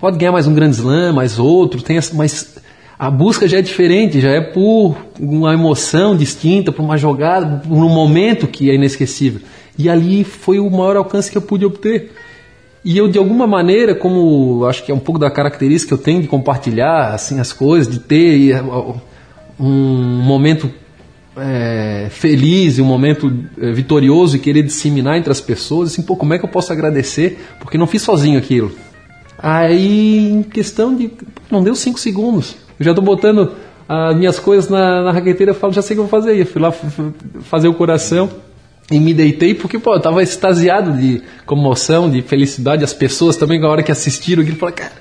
pode 0.00 0.18
ganhar 0.18 0.32
mais 0.32 0.46
um 0.46 0.54
grande 0.54 0.76
slam, 0.76 1.12
mais 1.12 1.38
outro, 1.38 1.80
tem 1.80 1.96
essa, 1.96 2.14
mas 2.16 2.56
a 2.98 3.10
busca 3.10 3.46
já 3.46 3.58
é 3.58 3.62
diferente, 3.62 4.20
já 4.20 4.30
é 4.30 4.40
por 4.40 4.96
uma 5.20 5.54
emoção 5.54 6.16
distinta, 6.16 6.72
por 6.72 6.82
uma 6.82 6.96
jogada, 6.96 7.58
por 7.58 7.76
um 7.76 7.88
momento 7.88 8.48
que 8.48 8.70
é 8.70 8.74
inesquecível. 8.74 9.40
E 9.78 9.88
ali 9.88 10.24
foi 10.24 10.58
o 10.58 10.68
maior 10.68 10.96
alcance 10.96 11.30
que 11.30 11.38
eu 11.38 11.42
pude 11.42 11.64
obter. 11.64 12.12
E 12.84 12.96
eu, 12.96 13.08
de 13.08 13.18
alguma 13.18 13.46
maneira, 13.46 13.94
como 13.94 14.64
acho 14.66 14.84
que 14.84 14.90
é 14.90 14.94
um 14.94 14.98
pouco 14.98 15.20
da 15.20 15.30
característica 15.30 15.94
que 15.94 16.00
eu 16.00 16.02
tenho 16.02 16.22
de 16.22 16.28
compartilhar 16.28 17.14
assim 17.14 17.38
as 17.38 17.52
coisas, 17.52 17.92
de 17.92 18.00
ter 18.00 18.62
um 19.60 20.22
momento 20.22 20.70
é, 21.36 22.08
feliz 22.10 22.78
e 22.78 22.82
um 22.82 22.86
momento 22.86 23.32
é, 23.60 23.72
vitorioso 23.72 24.36
e 24.36 24.38
querer 24.38 24.62
disseminar 24.62 25.16
entre 25.16 25.30
as 25.30 25.40
pessoas, 25.40 25.92
assim, 25.92 26.02
pô, 26.02 26.16
como 26.16 26.32
é 26.34 26.38
que 26.38 26.44
eu 26.44 26.48
posso 26.48 26.72
agradecer? 26.72 27.38
Porque 27.60 27.76
não 27.76 27.86
fiz 27.86 28.02
sozinho 28.02 28.38
aquilo. 28.38 28.72
Aí, 29.38 30.30
em 30.30 30.42
questão 30.42 30.94
de. 30.96 31.10
Não 31.50 31.62
deu 31.62 31.74
cinco 31.74 32.00
segundos. 32.00 32.56
Eu 32.78 32.84
já 32.84 32.92
estou 32.92 33.04
botando 33.04 33.52
as 33.88 34.16
minhas 34.16 34.38
coisas 34.38 34.68
na, 34.68 35.02
na 35.02 35.12
raqueteira, 35.12 35.52
eu 35.52 35.54
falo, 35.54 35.72
já 35.72 35.82
sei 35.82 35.94
o 35.94 35.96
que 35.96 36.00
eu 36.00 36.08
vou 36.08 36.20
fazer. 36.20 36.40
Eu 36.40 36.46
fui 36.46 36.60
lá 36.60 36.72
fazer 37.42 37.68
o 37.68 37.74
coração 37.74 38.30
e 38.90 38.98
me 38.98 39.12
deitei 39.12 39.54
porque, 39.54 39.78
pô, 39.78 39.94
eu 39.94 40.00
tava 40.00 40.22
extasiado 40.22 40.92
de 40.92 41.22
comoção, 41.44 42.10
de 42.10 42.22
felicidade. 42.22 42.82
As 42.82 42.94
pessoas 42.94 43.36
também, 43.36 43.60
na 43.60 43.68
hora 43.68 43.82
que 43.82 43.92
assistiram 43.92 44.42
aquilo, 44.42 44.56
falaram, 44.56 44.76
cara, 44.76 44.92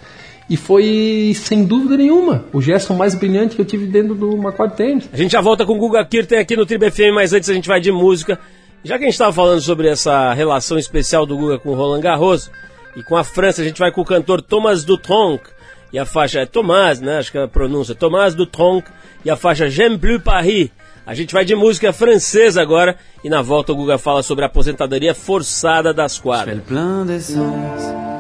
e 0.49 0.55
foi, 0.55 1.33
sem 1.35 1.65
dúvida 1.65 1.97
nenhuma, 1.97 2.45
o 2.53 2.61
gesto 2.61 2.93
mais 2.93 3.15
brilhante 3.15 3.55
que 3.55 3.61
eu 3.61 3.65
tive 3.65 3.87
dentro 3.87 4.13
do 4.13 4.37
Macquarie 4.37 4.75
Tênis. 4.75 5.09
A 5.11 5.17
gente 5.17 5.31
já 5.31 5.41
volta 5.41 5.65
com 5.65 5.73
o 5.73 5.79
Guga 5.79 6.05
Kirten 6.05 6.37
aqui 6.37 6.55
no 6.55 6.65
Tribe 6.65 6.91
FM, 6.91 7.13
mas 7.13 7.33
antes 7.33 7.49
a 7.49 7.53
gente 7.53 7.67
vai 7.67 7.79
de 7.81 7.91
música. 7.91 8.39
Já 8.83 8.97
que 8.97 9.03
a 9.03 9.07
gente 9.07 9.15
estava 9.15 9.33
falando 9.33 9.61
sobre 9.61 9.87
essa 9.87 10.33
relação 10.33 10.77
especial 10.77 11.25
do 11.25 11.35
Guga 11.35 11.57
com 11.57 11.69
o 11.69 11.73
Roland 11.73 12.01
Garros 12.01 12.51
e 12.95 13.01
com 13.01 13.17
a 13.17 13.23
França, 13.23 13.63
a 13.63 13.65
gente 13.65 13.79
vai 13.79 13.91
com 13.91 14.01
o 14.01 14.05
cantor 14.05 14.41
Thomas 14.41 14.83
Dutronc 14.83 15.43
e 15.91 15.97
a 15.97 16.05
faixa 16.05 16.41
é 16.41 16.45
Thomas, 16.45 17.01
né? 17.01 17.17
Acho 17.17 17.31
que 17.31 17.37
é 17.39 17.43
a 17.43 17.47
pronúncia 17.47 17.95
Thomas 17.95 18.35
Dutronc 18.35 18.87
e 19.23 19.29
a 19.31 19.35
faixa 19.35 19.67
J'aime 19.67 19.97
plus 19.97 20.21
Paris. 20.21 20.69
A 21.07 21.15
gente 21.15 21.33
vai 21.33 21.45
de 21.45 21.55
música 21.55 21.91
francesa 21.93 22.61
agora 22.61 22.95
e 23.23 23.29
na 23.29 23.41
volta 23.41 23.71
o 23.71 23.75
Guga 23.75 23.97
fala 23.97 24.21
sobre 24.21 24.43
a 24.43 24.47
aposentadoria 24.47 25.15
forçada 25.15 25.91
das 25.91 26.19
quadras. 26.19 26.57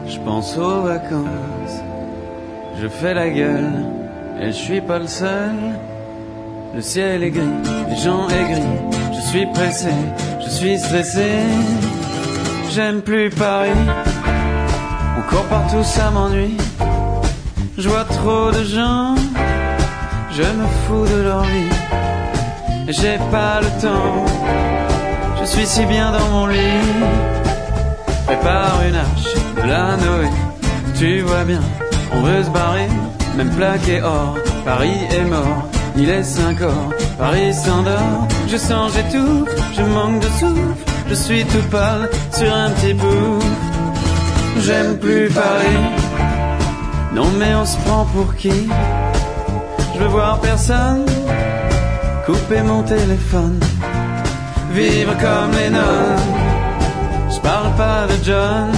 Je 0.07 0.19
fais 2.87 3.13
la 3.13 3.29
gueule 3.29 3.85
et 4.39 4.47
je 4.47 4.51
suis 4.51 4.81
pas 4.81 4.99
le 4.99 5.07
seul. 5.07 5.55
Le 6.75 6.81
ciel 6.81 7.23
est 7.23 7.31
gris, 7.31 7.57
les 7.89 7.95
gens 7.95 8.27
aigris. 8.27 8.61
Je 9.15 9.21
suis 9.29 9.45
pressé, 9.47 9.93
je 10.43 10.49
suis 10.49 10.77
stressé. 10.77 11.29
J'aime 12.69 13.01
plus 13.01 13.29
Paris. 13.29 13.69
Encore 15.17 15.45
partout 15.45 15.83
ça 15.83 16.11
m'ennuie. 16.11 16.57
Je 17.77 17.87
vois 17.89 18.03
trop 18.03 18.51
de 18.51 18.63
gens. 18.63 19.15
Je 20.31 20.43
me 20.43 20.67
fous 20.83 21.07
de 21.07 21.21
leur 21.21 21.43
vie. 21.43 21.75
J'ai 22.87 23.17
pas 23.31 23.61
le 23.61 23.69
temps. 23.81 24.25
Je 25.39 25.45
suis 25.45 25.65
si 25.65 25.85
bien 25.85 26.11
dans 26.11 26.27
mon 26.29 26.47
lit. 26.47 26.91
Prépare 28.25 28.81
une 28.87 28.95
arche 28.95 29.33
de 29.55 29.67
la 29.69 29.95
Noé. 29.97 30.29
Tu 30.97 31.21
vois 31.21 31.43
bien 31.43 31.61
on 32.13 32.21
veut 32.21 32.43
se 32.43 32.49
barrer, 32.49 32.87
même 33.37 33.49
plaqué 33.51 34.01
or. 34.01 34.37
Paris 34.63 34.99
est 35.11 35.25
mort, 35.25 35.67
il 35.95 36.09
est 36.09 36.23
5 36.23 36.61
heures. 36.61 36.89
Paris 37.17 37.53
s'endort, 37.53 38.27
je 38.47 38.57
sens, 38.57 38.93
j'étouffe, 38.93 39.49
je 39.75 39.81
manque 39.83 40.19
de 40.19 40.27
souffle. 40.39 40.75
Je 41.09 41.13
suis 41.13 41.45
tout 41.45 41.67
pâle 41.69 42.09
sur 42.31 42.53
un 42.53 42.69
petit 42.71 42.93
bout. 42.93 43.39
J'aime 44.59 44.97
plus 44.97 45.29
Paris. 45.29 45.83
Non 47.13 47.27
mais 47.37 47.53
on 47.55 47.65
se 47.65 47.77
prend 47.85 48.05
pour 48.05 48.35
qui? 48.35 48.67
Je 49.93 49.99
veux 49.99 50.07
voir 50.07 50.39
personne. 50.39 51.05
Couper 52.25 52.61
mon 52.61 52.81
téléphone. 52.83 53.59
Vivre 54.71 55.13
comme 55.17 55.51
les 55.59 55.69
nonnes. 55.69 56.25
Je 57.29 57.39
parle 57.39 57.71
pas 57.75 58.07
de 58.07 58.23
John 58.23 58.71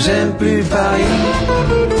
j'aime 0.00 0.32
plus 0.36 0.62
Paris. 0.64 1.99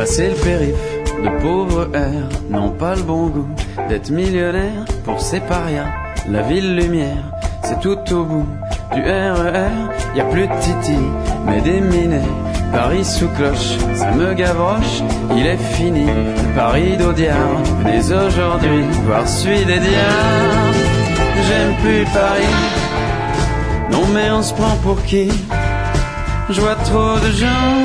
Passer 0.00 0.30
le 0.30 0.34
périph' 0.34 1.22
de 1.22 1.42
pauvres 1.42 1.90
airs 1.94 2.30
n'ont 2.48 2.70
pas 2.70 2.94
le 2.94 3.02
bon 3.02 3.26
goût 3.26 3.48
d'être 3.90 4.08
millionnaire 4.08 4.86
pour 5.04 5.20
ces 5.20 5.40
parias. 5.40 5.92
La 6.26 6.40
ville 6.40 6.74
lumière, 6.74 7.22
c'est 7.64 7.78
tout 7.80 7.98
au 8.14 8.24
bout 8.24 8.46
du 8.94 9.02
RER. 9.02 9.58
E 10.14 10.16
y 10.16 10.20
a 10.22 10.24
plus 10.24 10.48
de 10.48 10.54
Titi, 10.62 10.96
mais 11.44 11.60
des 11.60 11.82
minets 11.82 12.32
Paris 12.72 13.04
sous 13.04 13.28
cloche, 13.28 13.76
ça 13.94 14.10
me 14.12 14.32
gavroche, 14.32 15.02
il 15.36 15.46
est 15.46 15.62
fini. 15.74 16.06
Le 16.06 16.56
Paris 16.56 16.96
d'Audiard, 16.96 17.62
venez 17.84 17.98
aujourd'hui 17.98 18.84
voir 19.04 19.28
celui 19.28 19.66
des 19.66 19.80
diables. 19.80 20.80
J'aime 21.46 21.74
plus 21.82 22.04
Paris, 22.14 22.56
non 23.92 24.06
mais 24.14 24.30
on 24.30 24.42
se 24.42 24.54
prend 24.54 24.76
pour 24.82 25.02
qui? 25.02 25.30
Je 26.48 26.58
vois 26.58 26.76
trop 26.76 27.18
de 27.18 27.30
gens, 27.32 27.84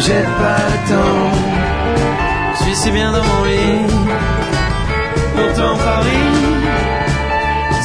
j'ai 0.00 0.24
pas 0.40 0.62
le 0.72 0.78
temps. 0.90 1.30
Je 2.54 2.64
suis 2.64 2.76
si 2.76 2.90
bien 2.90 3.10
dans 3.12 3.24
mon 3.30 3.44
lit. 3.44 3.86
Pourtant 5.36 5.76
Paris, 5.76 6.34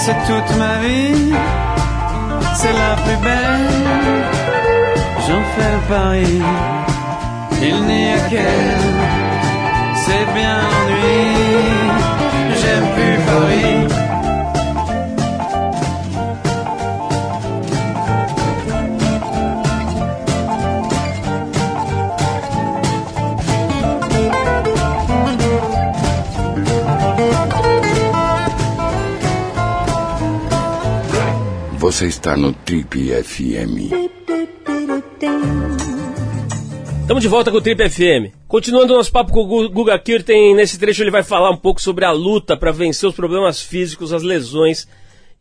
c'est 0.03 0.19
toute 0.27 0.57
ma 0.57 0.75
vie. 0.85 1.33
C'est 2.55 2.73
la 2.73 2.95
plus 3.03 3.19
belle. 3.27 3.69
J'en 5.25 5.43
fais 5.53 5.71
le 5.75 5.81
pari. 5.89 6.41
Il 7.61 7.77
n'y 7.89 8.11
a 8.11 8.19
qu'elle. 8.29 8.93
C'est 10.05 10.25
bien 10.33 10.55
l'ennui. 10.63 11.23
J'aime 12.59 12.87
plus 12.95 13.17
Paris. 13.29 14.12
Você 31.83 32.07
está 32.07 32.37
no 32.37 32.53
Trip 32.53 33.09
FM. 33.11 33.91
Estamos 37.01 37.21
de 37.21 37.27
volta 37.27 37.51
com 37.51 37.57
o 37.57 37.61
Trip 37.61 37.89
FM. 37.89 38.33
Continuando 38.47 38.93
nosso 38.93 39.11
papo 39.11 39.33
com 39.33 39.41
o 39.41 39.69
Guga 39.69 39.99
Kirten, 39.99 40.55
nesse 40.55 40.79
trecho 40.79 41.03
ele 41.03 41.11
vai 41.11 41.23
falar 41.23 41.51
um 41.51 41.57
pouco 41.57 41.81
sobre 41.81 42.05
a 42.05 42.11
luta 42.11 42.55
para 42.55 42.71
vencer 42.71 43.09
os 43.09 43.13
problemas 43.13 43.61
físicos, 43.61 44.13
as 44.13 44.23
lesões 44.23 44.87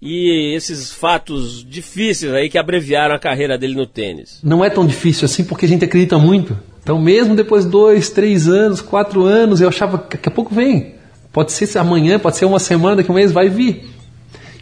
e 0.00 0.52
esses 0.56 0.90
fatos 0.90 1.64
difíceis 1.64 2.32
aí 2.32 2.50
que 2.50 2.58
abreviaram 2.58 3.14
a 3.14 3.20
carreira 3.20 3.56
dele 3.56 3.76
no 3.76 3.86
tênis. 3.86 4.40
Não 4.42 4.64
é 4.64 4.68
tão 4.68 4.84
difícil 4.84 5.26
assim 5.26 5.44
porque 5.44 5.64
a 5.64 5.68
gente 5.68 5.84
acredita 5.84 6.18
muito. 6.18 6.58
Então, 6.82 7.00
mesmo 7.00 7.36
depois 7.36 7.64
de 7.64 7.70
dois, 7.70 8.10
três 8.10 8.48
anos, 8.48 8.80
quatro 8.80 9.22
anos, 9.22 9.60
eu 9.60 9.68
achava 9.68 9.96
que 9.96 10.16
daqui 10.16 10.28
a 10.28 10.32
pouco 10.32 10.52
vem. 10.52 10.96
Pode 11.32 11.52
ser 11.52 11.78
amanhã, 11.78 12.18
pode 12.18 12.36
ser 12.36 12.46
uma 12.46 12.58
semana, 12.58 12.96
daqui 12.96 13.12
a 13.12 13.12
um 13.12 13.16
mês 13.16 13.30
vai 13.30 13.48
vir. 13.48 13.88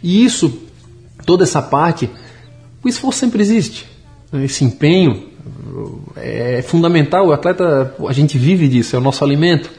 E 0.03 0.23
isso 0.23 0.69
toda 1.25 1.43
essa 1.43 1.61
parte, 1.61 2.09
o 2.83 2.87
esforço 2.87 3.19
sempre 3.19 3.41
existe. 3.41 3.87
Esse 4.33 4.63
empenho 4.63 5.23
é 6.15 6.61
fundamental. 6.61 7.27
O 7.27 7.33
atleta, 7.33 7.95
a 8.07 8.13
gente 8.13 8.37
vive 8.37 8.67
disso, 8.67 8.95
é 8.95 8.99
o 8.99 9.01
nosso 9.01 9.23
alimento. 9.23 9.69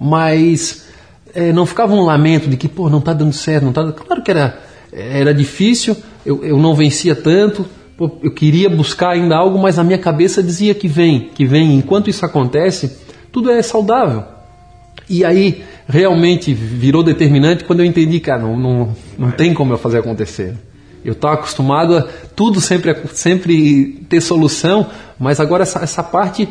Mas 0.00 0.88
é, 1.34 1.52
não 1.52 1.66
ficava 1.66 1.94
um 1.94 2.04
lamento 2.04 2.48
de 2.48 2.56
que, 2.56 2.68
pô, 2.68 2.88
não 2.88 2.98
está 2.98 3.12
dando 3.12 3.32
certo, 3.32 3.64
não 3.64 3.72
tá. 3.72 3.92
Claro 3.92 4.22
que 4.22 4.30
era, 4.30 4.58
era 4.92 5.34
difícil, 5.34 5.96
eu, 6.24 6.44
eu 6.44 6.58
não 6.58 6.74
vencia 6.74 7.14
tanto, 7.14 7.66
pô, 7.96 8.10
eu 8.22 8.30
queria 8.30 8.68
buscar 8.68 9.10
ainda 9.10 9.36
algo, 9.36 9.58
mas 9.58 9.78
a 9.78 9.84
minha 9.84 9.98
cabeça 9.98 10.42
dizia 10.42 10.74
que 10.74 10.88
vem, 10.88 11.30
que 11.34 11.44
vem. 11.44 11.76
Enquanto 11.76 12.08
isso 12.08 12.24
acontece, 12.24 12.96
tudo 13.30 13.50
é 13.50 13.60
saudável. 13.62 14.24
E 15.08 15.24
aí 15.24 15.62
realmente 15.88 16.54
virou 16.54 17.02
determinante 17.02 17.64
quando 17.64 17.80
eu 17.80 17.86
entendi, 17.86 18.20
cara, 18.20 18.42
não, 18.42 18.56
não, 18.56 18.96
não 19.18 19.30
tem 19.30 19.52
como 19.52 19.72
eu 19.72 19.78
fazer 19.78 19.98
acontecer. 19.98 20.54
Eu 21.04 21.12
estava 21.12 21.34
acostumado 21.34 21.96
a 21.96 22.02
tudo 22.36 22.60
sempre, 22.60 22.94
sempre 23.12 24.04
ter 24.08 24.20
solução, 24.20 24.86
mas 25.18 25.40
agora 25.40 25.62
essa, 25.62 25.80
essa 25.80 26.02
parte 26.02 26.48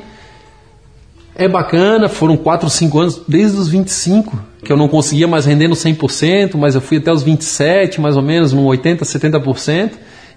é 1.36 1.48
bacana. 1.48 2.10
Foram 2.10 2.36
4 2.36 2.66
ou 2.66 2.70
5 2.70 3.00
anos, 3.00 3.22
desde 3.28 3.58
os 3.58 3.68
25, 3.70 4.40
que 4.64 4.72
eu 4.72 4.78
não 4.78 4.88
conseguia 4.88 5.28
mais 5.28 5.46
render 5.46 5.68
no 5.68 5.76
100%, 5.76 6.56
mas 6.56 6.76
eu 6.76 6.82
fui 6.82 6.98
até 6.98 7.12
os 7.12 7.24
27, 7.24 8.02
mais 8.02 8.18
ou 8.18 8.24
menos, 8.24 8.52
no 8.52 8.64
80%, 8.64 9.00
70%. 9.02 9.92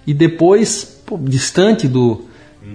E 0.05 0.13
depois, 0.13 1.01
pô, 1.05 1.17
distante 1.17 1.87
do. 1.87 2.25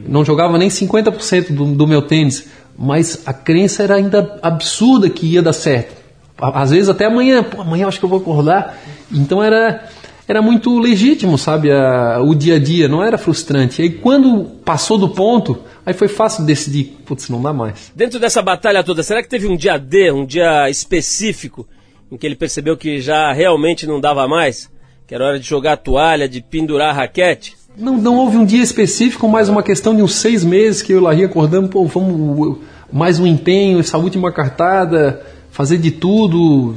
Não 0.06 0.22
jogava 0.24 0.58
nem 0.58 0.68
50% 0.68 1.52
do, 1.52 1.64
do 1.64 1.86
meu 1.86 2.02
tênis, 2.02 2.46
mas 2.76 3.22
a 3.24 3.32
crença 3.32 3.82
era 3.82 3.94
ainda 3.94 4.38
absurda 4.42 5.08
que 5.08 5.26
ia 5.26 5.42
dar 5.42 5.54
certo. 5.54 5.96
Às 6.36 6.70
vezes 6.70 6.88
até 6.88 7.06
amanhã, 7.06 7.42
pô, 7.42 7.62
amanhã 7.62 7.84
eu 7.84 7.88
acho 7.88 7.98
que 7.98 8.04
eu 8.04 8.08
vou 8.08 8.20
acordar. 8.20 8.78
Então 9.10 9.42
era 9.42 9.88
era 10.28 10.42
muito 10.42 10.78
legítimo, 10.78 11.38
sabe, 11.38 11.72
a, 11.72 12.20
o 12.20 12.34
dia 12.34 12.56
a 12.56 12.58
dia, 12.58 12.86
não 12.86 13.02
era 13.02 13.16
frustrante. 13.16 13.80
E 13.80 13.84
aí 13.84 13.90
quando 13.90 14.44
passou 14.62 14.98
do 14.98 15.08
ponto, 15.08 15.58
aí 15.86 15.94
foi 15.94 16.06
fácil 16.06 16.44
decidir, 16.44 16.98
putz, 17.06 17.30
não 17.30 17.40
dá 17.40 17.50
mais. 17.50 17.90
Dentro 17.96 18.20
dessa 18.20 18.42
batalha 18.42 18.84
toda, 18.84 19.02
será 19.02 19.22
que 19.22 19.28
teve 19.28 19.46
um 19.46 19.56
dia 19.56 19.78
D, 19.78 20.12
um 20.12 20.26
dia 20.26 20.68
específico, 20.68 21.66
em 22.12 22.18
que 22.18 22.26
ele 22.26 22.36
percebeu 22.36 22.76
que 22.76 23.00
já 23.00 23.32
realmente 23.32 23.86
não 23.86 23.98
dava 23.98 24.28
mais? 24.28 24.70
Que 25.06 25.14
era 25.14 25.24
hora 25.24 25.40
de 25.40 25.48
jogar 25.48 25.72
a 25.72 25.76
toalha, 25.78 26.28
de 26.28 26.42
pendurar 26.42 26.90
a 26.90 26.92
raquete? 26.92 27.56
Não, 27.74 27.96
não 27.96 28.16
houve 28.16 28.36
um 28.36 28.44
dia 28.44 28.62
específico, 28.62 29.26
mas 29.28 29.48
uma 29.48 29.62
questão 29.62 29.96
de 29.96 30.02
uns 30.02 30.14
seis 30.14 30.44
meses 30.44 30.82
que 30.82 30.92
eu 30.92 30.98
e 30.98 31.00
o 31.00 31.04
Larry 31.04 31.24
acordamos, 31.24 31.70
pô, 31.70 31.86
vamos 31.86 32.58
mais 32.92 33.18
um 33.18 33.26
empenho, 33.26 33.80
essa 33.80 33.96
última 33.96 34.30
cartada, 34.30 35.24
fazer 35.50 35.78
de 35.78 35.90
tudo, 35.90 36.76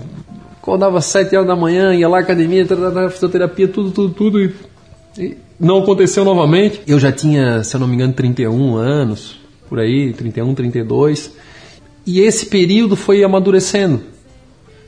acordava 0.62 1.00
às 1.00 1.06
7 1.06 1.36
horas 1.36 1.48
da 1.48 1.56
manhã, 1.56 1.94
ia 1.94 2.08
lá 2.08 2.18
à 2.18 2.22
academia, 2.22 2.66
fisioterapia, 3.10 3.68
tudo, 3.68 3.90
tudo, 3.90 4.14
tudo. 4.14 4.40
E, 4.40 4.54
e 5.18 5.38
não 5.60 5.80
aconteceu 5.80 6.24
novamente. 6.24 6.82
Eu 6.88 7.00
já 7.00 7.12
tinha, 7.12 7.64
se 7.64 7.76
eu 7.76 7.80
não 7.80 7.88
me 7.88 7.96
engano, 7.96 8.14
31 8.14 8.76
anos, 8.76 9.40
por 9.68 9.80
aí, 9.80 10.14
31, 10.14 10.54
32. 10.54 11.32
E 12.06 12.22
esse 12.22 12.46
período 12.46 12.96
foi 12.96 13.24
amadurecendo. 13.24 14.02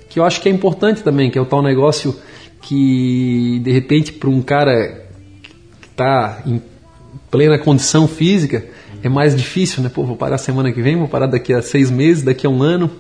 Que 0.09 0.19
eu 0.19 0.23
acho 0.23 0.41
que 0.41 0.47
é 0.47 0.51
importante 0.51 1.01
também, 1.01 1.31
que 1.31 1.39
é 1.39 1.41
o 1.41 1.45
tal 1.45 1.63
negócio 1.63 2.15
que, 2.61 3.59
de 3.63 3.71
repente, 3.71 4.13
para 4.13 4.29
um 4.29 4.43
cara 4.43 5.05
que 5.41 5.87
está 5.87 6.43
em 6.45 6.61
plena 7.31 7.57
condição 7.57 8.07
física, 8.07 8.63
é 9.01 9.09
mais 9.09 9.35
difícil, 9.35 9.81
né? 9.81 9.89
Pô, 9.89 10.03
vou 10.03 10.15
parar 10.15 10.37
semana 10.37 10.71
que 10.71 10.83
vem, 10.83 10.95
vou 10.95 11.07
parar 11.07 11.25
daqui 11.25 11.51
a 11.51 11.63
seis 11.63 11.89
meses, 11.89 12.23
daqui 12.23 12.45
a 12.45 12.49
um 12.49 12.61
ano 12.61 12.91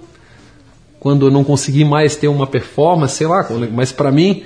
quando 1.03 1.27
eu 1.27 1.31
não 1.31 1.43
consegui 1.43 1.83
mais 1.83 2.15
ter 2.15 2.29
uma 2.29 2.47
performance, 2.47 3.17
sei 3.17 3.27
lá, 3.27 3.45
mas 3.73 3.91
para 3.91 4.09
mim 4.09 4.43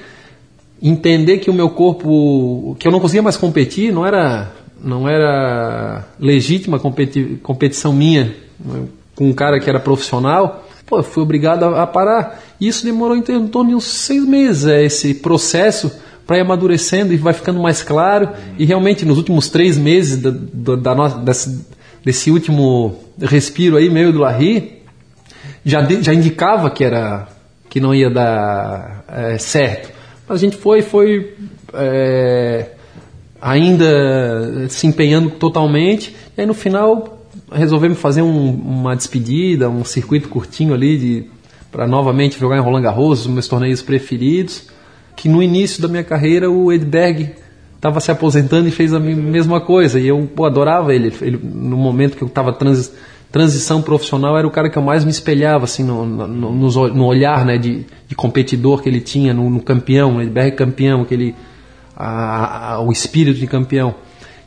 entender 0.81 1.37
que 1.37 1.51
o 1.51 1.53
meu 1.53 1.69
corpo, 1.69 2.75
que 2.79 2.87
eu 2.87 2.91
não 2.91 2.99
conseguia 2.99 3.21
mais 3.21 3.37
competir, 3.37 3.93
não 3.93 4.03
era 4.03 4.51
não 4.83 5.07
era 5.07 6.07
legítima 6.19 6.79
competi 6.79 7.39
competição 7.41 7.93
minha 7.93 8.35
né, 8.59 8.85
com 9.15 9.29
um 9.29 9.33
cara 9.33 9.59
que 9.59 9.69
era 9.69 9.79
profissional, 9.79 10.67
pô, 10.87 11.01
fui 11.03 11.21
obrigado 11.21 11.63
a, 11.63 11.83
a 11.83 11.87
parar. 11.87 12.43
E 12.59 12.67
isso 12.67 12.83
demorou 12.83 13.15
em, 13.15 13.19
em 13.19 13.47
torno 13.47 13.69
de 13.69 13.75
uns 13.75 13.85
seis 13.85 14.25
meses, 14.25 14.65
é 14.65 14.83
esse 14.83 15.13
processo 15.13 15.91
para 16.25 16.37
ir 16.37 16.41
amadurecendo 16.41 17.13
e 17.13 17.17
vai 17.17 17.33
ficando 17.33 17.59
mais 17.61 17.83
claro. 17.83 18.29
E 18.57 18.65
realmente 18.65 19.05
nos 19.05 19.17
últimos 19.17 19.47
três 19.47 19.77
meses 19.77 20.17
da, 20.17 20.31
da, 20.31 20.75
da 20.75 20.95
nossa, 20.95 21.19
desse, 21.19 21.65
desse 22.03 22.31
último 22.31 22.95
respiro 23.21 23.77
aí 23.77 23.89
meio 23.91 24.11
do 24.11 24.19
Larry, 24.19 24.76
já, 25.67 25.81
de, 25.81 26.01
já 26.01 26.13
indicava 26.13 26.69
que 26.69 26.83
era 26.83 27.27
que 27.69 27.81
não 27.81 27.93
ia 27.93 28.09
dar 28.09 29.03
é, 29.09 29.37
certo. 29.37 29.91
Mas 30.27 30.37
a 30.37 30.39
gente 30.39 30.55
foi, 30.55 30.81
foi 30.81 31.35
é, 31.73 32.71
ainda 33.41 34.69
se 34.69 34.87
empenhando 34.87 35.29
totalmente. 35.31 36.15
E 36.37 36.41
aí 36.41 36.47
no 36.47 36.53
final 36.53 37.27
resolvemos 37.51 37.99
fazer 37.99 38.21
um, 38.21 38.51
uma 38.51 38.95
despedida, 38.95 39.69
um 39.69 39.83
circuito 39.83 40.29
curtinho 40.29 40.73
ali 40.73 41.29
para 41.69 41.85
novamente 41.85 42.39
jogar 42.39 42.57
em 42.57 42.61
Roland 42.61 42.81
Garros, 42.81 43.21
os 43.21 43.27
meus 43.27 43.47
torneios 43.47 43.81
preferidos. 43.81 44.69
Que 45.17 45.27
no 45.27 45.43
início 45.43 45.81
da 45.81 45.89
minha 45.89 46.03
carreira 46.03 46.49
o 46.49 46.71
Edberg 46.71 47.31
estava 47.75 47.99
se 47.99 48.09
aposentando 48.09 48.69
e 48.69 48.71
fez 48.71 48.93
a 48.93 48.99
mesma 48.99 49.59
coisa. 49.59 49.99
E 49.99 50.07
eu 50.07 50.29
pô, 50.33 50.45
adorava 50.45 50.95
ele. 50.95 51.13
ele. 51.21 51.37
No 51.43 51.75
momento 51.75 52.15
que 52.15 52.23
eu 52.23 52.27
estava 52.27 52.53
trans 52.53 52.93
transição 53.31 53.81
profissional 53.81 54.37
era 54.37 54.47
o 54.47 54.51
cara 54.51 54.69
que 54.69 54.77
eu 54.77 54.81
mais 54.81 55.03
me 55.03 55.11
espelhava 55.11 55.65
assim 55.65 55.83
no, 55.83 56.05
no, 56.05 56.27
no, 56.27 56.87
no 56.89 57.05
olhar 57.05 57.45
né, 57.45 57.57
de, 57.57 57.85
de, 58.07 58.15
competidor 58.15 58.81
que 58.81 58.89
ele 58.89 59.01
tinha 59.01 59.33
no, 59.33 59.49
no 59.49 59.61
campeão, 59.61 60.21
ele 60.21 60.29
BR 60.29 60.55
campeão, 60.55 61.01
aquele, 61.01 61.35
a, 61.95 62.73
a, 62.73 62.81
o 62.81 62.91
espírito 62.91 63.39
de 63.39 63.47
campeão. 63.47 63.95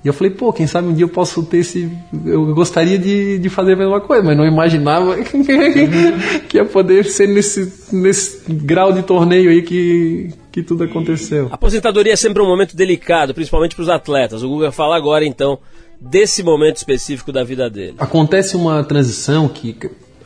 E 0.02 0.08
eu 0.08 0.14
falei, 0.14 0.32
pô, 0.32 0.50
quem 0.50 0.66
sabe 0.66 0.88
um 0.88 0.94
dia 0.94 1.04
eu 1.04 1.10
posso 1.10 1.42
ter 1.42 1.58
esse. 1.58 1.90
Eu 2.24 2.54
gostaria 2.54 2.98
de, 2.98 3.38
de 3.38 3.50
fazer 3.50 3.74
a 3.74 3.76
mesma 3.76 4.00
coisa, 4.00 4.22
mas 4.22 4.34
não 4.34 4.46
imaginava 4.46 5.14
que 6.48 6.56
ia 6.56 6.64
poder 6.64 7.04
ser 7.04 7.28
nesse, 7.28 7.70
nesse 7.92 8.50
grau 8.50 8.94
de 8.94 9.02
torneio 9.02 9.50
aí 9.50 9.60
que, 9.60 10.30
que 10.50 10.62
tudo 10.62 10.84
aconteceu. 10.84 11.48
A 11.50 11.54
aposentadoria 11.54 12.14
é 12.14 12.16
sempre 12.16 12.42
um 12.42 12.46
momento 12.46 12.74
delicado, 12.74 13.34
principalmente 13.34 13.74
para 13.74 13.82
os 13.82 13.90
atletas. 13.90 14.42
O 14.42 14.48
Guga 14.48 14.72
fala 14.72 14.96
agora 14.96 15.26
então 15.26 15.58
desse 16.00 16.42
momento 16.42 16.76
específico 16.76 17.30
da 17.30 17.44
vida 17.44 17.68
dele? 17.68 17.94
Acontece 17.98 18.56
uma 18.56 18.82
transição 18.82 19.48
que 19.48 19.76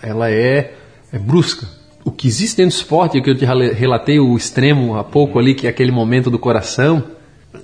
ela 0.00 0.30
é, 0.30 0.74
é 1.12 1.18
brusca. 1.18 1.66
O 2.04 2.10
que 2.10 2.28
existe 2.28 2.58
dentro 2.58 2.76
do 2.76 2.80
esporte, 2.80 3.20
que 3.20 3.30
eu 3.30 3.36
te 3.36 3.44
relatei 3.44 4.20
o 4.20 4.36
extremo 4.36 4.96
há 4.96 5.02
pouco 5.02 5.38
ali, 5.38 5.54
que 5.54 5.66
é 5.66 5.70
aquele 5.70 5.90
momento 5.90 6.30
do 6.30 6.38
coração, 6.38 7.02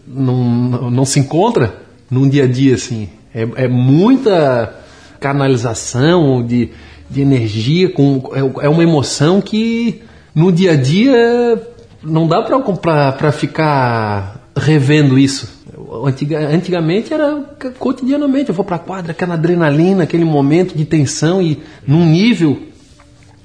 não, 0.06 0.90
não 0.90 1.04
se 1.04 1.20
encontra 1.20 1.82
num 2.10 2.28
dia 2.28 2.44
a 2.44 2.46
dia 2.46 2.74
assim. 2.74 3.08
É, 3.34 3.46
é 3.64 3.68
muita 3.68 4.74
canalização 5.20 6.44
de, 6.44 6.70
de 7.08 7.20
energia, 7.20 7.90
com, 7.90 8.30
é, 8.32 8.64
é 8.64 8.68
uma 8.68 8.82
emoção 8.82 9.42
que 9.42 10.02
no 10.34 10.50
dia 10.50 10.72
a 10.72 10.76
dia 10.76 11.62
não 12.02 12.26
dá 12.26 12.42
para 12.42 13.30
ficar 13.30 14.48
revendo 14.56 15.18
isso 15.18 15.59
Antiga, 16.04 16.38
antigamente 16.38 17.12
era 17.12 17.42
cotidianamente, 17.76 18.50
eu 18.50 18.54
vou 18.54 18.64
para 18.64 18.76
a 18.76 18.78
quadra, 18.78 19.10
aquela 19.10 19.34
adrenalina, 19.34 20.04
aquele 20.04 20.24
momento 20.24 20.76
de 20.76 20.84
tensão 20.84 21.42
e 21.42 21.60
num 21.84 22.06
nível 22.06 22.62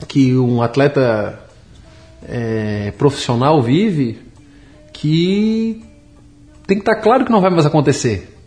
que 0.08 0.38
um 0.38 0.62
atleta 0.62 1.40
é, 2.28 2.94
profissional 3.00 3.64
vive, 3.64 4.20
que 4.94 5.84
tem 6.68 6.78
que 6.78 6.82
estar 6.82 6.96
tá 6.96 7.02
claro 7.02 7.26
que 7.26 7.32
não 7.32 7.42
vai 7.42 7.50
mais 7.50 7.66
acontecer. 7.66 8.38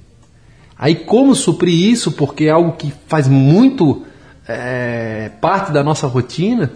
Aí 0.78 0.94
como 0.94 1.34
suprir 1.34 1.74
isso, 1.74 2.12
porque 2.12 2.44
é 2.44 2.50
algo 2.50 2.72
que 2.72 2.92
faz 3.08 3.26
muito 3.26 4.04
é, 4.46 5.30
parte 5.40 5.72
da 5.72 5.82
nossa 5.82 6.06
rotina, 6.06 6.70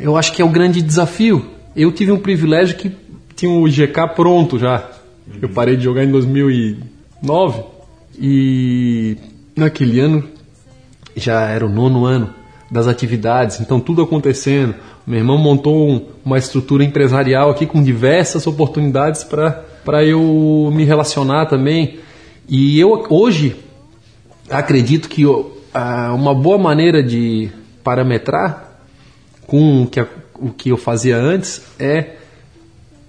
eu 0.00 0.16
acho 0.16 0.32
que 0.32 0.40
é 0.40 0.44
o 0.44 0.48
grande 0.48 0.80
desafio. 0.80 1.50
Eu 1.74 1.92
tive 1.92 2.12
um 2.12 2.18
privilégio 2.18 2.78
que 2.78 2.96
tinha 3.34 3.50
o 3.50 3.68
GK 3.68 4.14
pronto 4.14 4.58
já. 4.58 4.95
Eu 5.40 5.48
parei 5.48 5.76
de 5.76 5.84
jogar 5.84 6.04
em 6.04 6.10
2009 6.10 7.62
e 8.18 9.16
naquele 9.54 10.00
ano 10.00 10.24
já 11.16 11.48
era 11.48 11.66
o 11.66 11.68
nono 11.68 12.04
ano 12.04 12.30
das 12.70 12.86
atividades, 12.86 13.60
então 13.60 13.80
tudo 13.80 14.02
acontecendo. 14.02 14.74
Meu 15.06 15.18
irmão 15.18 15.38
montou 15.38 15.88
um, 15.88 16.06
uma 16.24 16.38
estrutura 16.38 16.84
empresarial 16.84 17.50
aqui 17.50 17.66
com 17.66 17.82
diversas 17.82 18.46
oportunidades 18.46 19.24
para 19.24 20.04
eu 20.04 20.70
me 20.74 20.84
relacionar 20.84 21.46
também. 21.46 22.00
E 22.48 22.78
eu 22.78 23.04
hoje 23.08 23.56
acredito 24.50 25.08
que 25.08 25.24
uma 25.24 26.34
boa 26.34 26.58
maneira 26.58 27.02
de 27.02 27.50
parametrar 27.84 28.78
com 29.46 29.82
o 29.82 29.86
que, 29.86 30.00
o 30.34 30.50
que 30.50 30.70
eu 30.70 30.76
fazia 30.76 31.16
antes 31.16 31.62
é, 31.78 32.16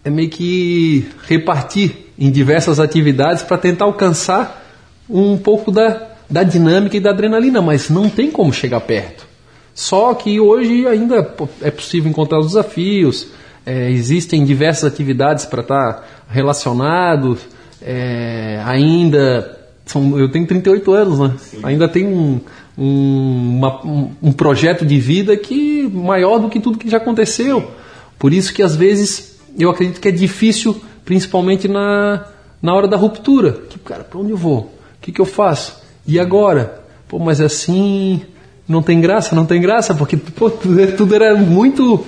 é 0.03 0.10
meio 0.10 0.30
que 0.30 1.08
repartir 1.27 2.07
em 2.17 2.32
diversas 2.32 2.80
atividades 2.80 3.43
para 3.43 3.58
tentar 3.58 3.86
alcançar 3.86 4.65
um 5.10 5.38
pouco 5.38 5.71
da, 5.71 6.08
da 6.30 6.43
dinâmica 6.43 6.97
e 6.97 6.99
da 6.99 7.12
adrenalina, 7.12 7.62
mas 7.62 7.89
não 7.89 8.10
tem 8.10 8.32
como 8.32 8.51
chegar 8.51 8.82
perto. 8.82 9.25
Só 9.73 10.13
que 10.15 10.39
hoje 10.39 10.88
ainda 10.88 11.36
é 11.62 11.69
possível 11.69 12.10
encontrar 12.10 12.39
os 12.39 12.47
desafios, 12.47 13.27
é, 13.65 13.91
existem 13.91 14.43
diversas 14.45 14.86
atividades 14.86 15.45
para 15.45 15.62
estar 15.62 15.93
tá 15.93 16.03
relacionados, 16.30 17.39
é, 17.82 18.62
ainda. 18.65 19.56
São, 19.86 20.17
eu 20.19 20.30
tenho 20.30 20.47
38 20.47 20.91
anos, 20.93 21.19
né? 21.19 21.34
Sim. 21.38 21.60
Ainda 21.63 21.88
tem 21.88 22.06
um, 22.06 22.41
um, 22.77 23.58
uma, 23.58 23.82
um 24.21 24.32
projeto 24.32 24.86
de 24.86 24.99
vida 24.99 25.36
que 25.38 25.84
maior 25.84 26.39
do 26.39 26.49
que 26.49 26.60
tudo 26.60 26.77
que 26.77 26.89
já 26.89 26.97
aconteceu. 26.97 27.71
Por 28.17 28.34
isso 28.34 28.53
que 28.53 28.63
às 28.63 28.75
vezes 28.75 29.38
eu 29.58 29.69
acredito 29.69 29.99
que 30.01 30.08
é 30.08 30.12
difícil, 30.12 30.82
principalmente 31.08 31.70
na, 31.70 32.26
na 32.62 32.76
hora 32.76 32.86
da 32.86 32.98
ruptura. 32.98 33.54
Que, 33.70 33.80
cara, 33.80 34.04
para 34.04 34.20
onde 34.20 34.32
eu 34.32 34.38
vou? 34.38 34.60
O 34.60 34.70
que, 35.02 35.13
que 35.13 35.22
eu 35.22 35.26
faço? 35.26 35.82
E 36.06 36.20
agora? 36.20 36.84
Pô, 37.08 37.17
mas 37.17 37.39
é 37.39 37.46
assim, 37.46 38.24
não 38.67 38.84
tem 38.84 39.00
graça, 39.00 39.34
não 39.34 39.46
tem 39.46 39.62
graça, 39.62 39.96
porque 39.96 40.17
pô, 40.17 40.50
tudo 40.52 41.15
era 41.15 41.34
muito 41.34 42.06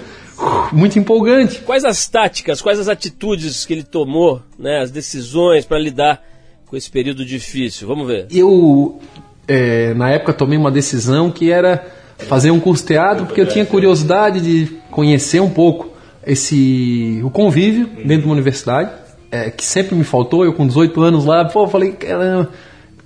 muito 0.73 0.99
empolgante. 0.99 1.61
Quais 1.61 1.85
as 1.85 2.07
táticas, 2.07 2.61
quais 2.61 2.77
as 2.77 2.89
atitudes 2.89 3.65
que 3.65 3.71
ele 3.71 3.83
tomou, 3.83 4.41
né, 4.57 4.81
as 4.81 4.91
decisões 4.91 5.65
para 5.65 5.79
lidar 5.79 6.21
com 6.65 6.75
esse 6.75 6.91
período 6.91 7.23
difícil? 7.23 7.87
Vamos 7.87 8.05
ver. 8.05 8.27
Eu, 8.29 8.99
é, 9.47 9.93
na 9.93 10.09
época, 10.09 10.33
tomei 10.33 10.57
uma 10.57 10.71
decisão 10.71 11.31
que 11.31 11.49
era 11.49 11.87
fazer 12.17 12.51
um 12.51 12.59
curso 12.59 12.83
de 12.83 12.89
teatro, 12.89 13.25
porque 13.25 13.39
eu 13.39 13.47
tinha 13.47 13.65
curiosidade 13.65 14.41
de 14.41 14.75
conhecer 14.91 15.39
um 15.39 15.49
pouco 15.49 15.89
esse 16.29 17.19
o 17.23 17.29
convívio 17.31 17.87
dentro 17.87 18.21
de 18.21 18.25
uma 18.25 18.33
universidade, 18.33 18.91
é, 19.31 19.49
que 19.49 19.65
sempre 19.65 19.95
me 19.95 20.03
faltou. 20.03 20.45
Eu, 20.45 20.53
com 20.53 20.67
18 20.67 21.01
anos 21.01 21.25
lá, 21.25 21.43
pô, 21.45 21.67
falei, 21.67 21.93
caramba, 21.93 22.49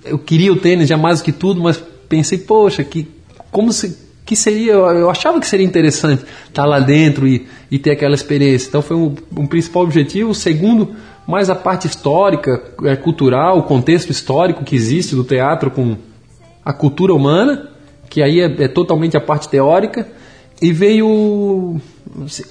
eu 0.04 0.18
queria 0.18 0.52
o 0.52 0.56
tênis 0.56 0.88
já 0.88 0.96
mais 0.98 1.20
do 1.20 1.24
que 1.24 1.32
tudo, 1.32 1.62
mas 1.62 1.82
pensei, 2.08 2.38
poxa, 2.38 2.84
que 2.84 3.08
como 3.50 3.72
se 3.72 4.04
que 4.26 4.34
seria, 4.34 4.72
eu 4.72 5.10
achava 5.10 5.38
que 5.38 5.46
seria 5.46 5.66
interessante 5.66 6.24
estar 6.48 6.64
lá 6.64 6.80
dentro 6.80 7.26
e, 7.26 7.46
e 7.70 7.78
ter 7.78 7.90
aquela 7.90 8.14
experiência. 8.14 8.68
Então 8.68 8.80
foi 8.80 8.96
um, 8.96 9.14
um 9.36 9.46
principal 9.46 9.82
objetivo. 9.82 10.30
O 10.30 10.34
segundo, 10.34 10.94
mais 11.26 11.50
a 11.50 11.54
parte 11.54 11.86
histórica, 11.86 12.62
é, 12.84 12.96
cultural, 12.96 13.58
o 13.58 13.62
contexto 13.64 14.10
histórico 14.10 14.64
que 14.64 14.74
existe 14.74 15.14
do 15.14 15.24
teatro 15.24 15.70
com 15.70 15.96
a 16.64 16.72
cultura 16.72 17.12
humana, 17.12 17.68
que 18.08 18.22
aí 18.22 18.40
é, 18.40 18.64
é 18.64 18.68
totalmente 18.68 19.14
a 19.14 19.20
parte 19.20 19.46
teórica. 19.46 20.08
E 20.64 20.72
veio 20.72 21.78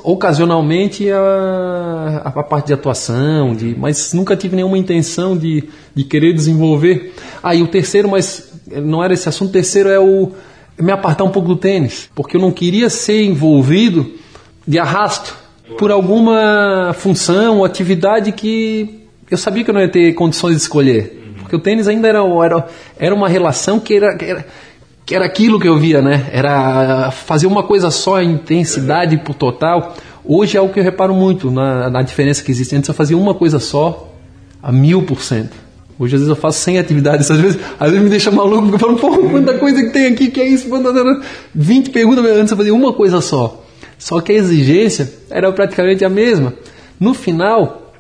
ocasionalmente 0.04 1.10
a, 1.10 2.22
a, 2.26 2.44
parte 2.44 2.68
de 2.68 2.74
atuação, 2.74 3.56
de, 3.56 3.76
mas 3.76 4.14
nunca 4.14 4.36
tive 4.36 4.56
nenhuma 4.56 4.78
intenção 4.78 5.36
de, 5.36 5.64
de 5.96 6.04
querer 6.04 6.32
desenvolver. 6.32 7.12
Aí 7.42 7.60
ah, 7.60 7.64
o 7.64 7.68
terceiro, 7.68 8.08
mas 8.08 8.54
não 8.68 9.04
era 9.04 9.16
esse 9.16 9.28
assunto, 9.28 9.50
o 9.50 9.52
terceiro 9.52 9.90
é 9.90 10.00
o 10.00 10.32
me 10.80 10.92
apartar 10.92 11.24
um 11.24 11.32
pouco 11.32 11.48
do 11.48 11.56
tênis, 11.56 12.08
porque 12.14 12.38
eu 12.38 12.42
não 12.42 12.52
queria 12.52 12.88
ser 12.88 13.24
envolvido 13.24 14.14
de 14.68 14.78
arrasto 14.78 15.36
por 15.80 15.90
alguma 15.90 16.94
função 16.94 17.58
ou 17.58 17.66
atividade 17.66 18.32
que 18.32 19.08
eu 19.28 19.40
sabia 19.40 19.64
que 19.64 19.72
eu 19.72 19.74
não 19.74 19.82
ia 19.82 19.90
ter 19.90 20.14
condições 20.14 20.58
de 20.58 20.62
escolher. 20.62 21.34
Porque 21.40 21.56
o 21.56 21.60
tênis 21.60 21.88
ainda 21.88 22.08
era, 22.08 22.20
era, 22.20 22.68
era 22.96 23.16
uma 23.16 23.28
relação 23.28 23.80
que 23.80 23.96
era, 23.96 24.16
era, 24.22 24.46
que 25.14 25.16
era 25.16 25.26
aquilo 25.26 25.60
que 25.60 25.68
eu 25.68 25.78
via, 25.78 26.02
né? 26.02 26.26
Era 26.32 27.12
fazer 27.12 27.46
uma 27.46 27.62
coisa 27.62 27.92
só, 27.92 28.20
intensidade 28.20 29.16
por 29.18 29.36
total. 29.36 29.96
Hoje 30.26 30.58
é 30.58 30.62
o 30.62 30.70
que 30.70 30.80
eu 30.80 30.84
reparo 30.84 31.14
muito 31.14 31.52
na, 31.52 31.88
na 31.88 32.02
diferença 32.02 32.44
que 32.44 32.50
existe. 32.50 32.76
Antes 32.76 32.88
eu 32.88 32.96
fazia 32.96 33.16
uma 33.16 33.36
coisa 33.36 33.60
só 33.60 34.12
a 34.60 34.72
mil 34.72 35.04
por 35.04 35.22
cento. 35.22 35.56
Hoje, 36.00 36.16
às 36.16 36.22
vezes, 36.22 36.30
eu 36.30 36.36
faço 36.36 36.58
100 36.62 36.80
atividades. 36.80 37.30
Às 37.30 37.40
vezes, 37.40 37.60
às 37.80 37.92
vezes 37.92 38.04
me 38.04 38.10
deixa 38.10 38.32
maluco, 38.32 38.70
porque 38.70 38.84
eu 38.84 38.98
falo, 38.98 38.98
pô, 38.98 39.30
quanta 39.30 39.54
coisa 39.60 39.84
que 39.84 39.92
tem 39.92 40.08
aqui, 40.08 40.32
que 40.32 40.42
é 40.42 40.48
isso? 40.48 40.68
20 41.54 41.92
perguntas, 41.92 42.26
antes 42.26 42.50
eu 42.50 42.58
fazia 42.58 42.74
uma 42.74 42.92
coisa 42.92 43.22
só. 43.22 43.64
Só 44.00 44.20
que 44.20 44.32
a 44.32 44.36
exigência 44.36 45.14
era 45.30 45.52
praticamente 45.52 46.04
a 46.04 46.10
mesma. 46.10 46.56
No 47.00 47.14
final, 47.14 47.94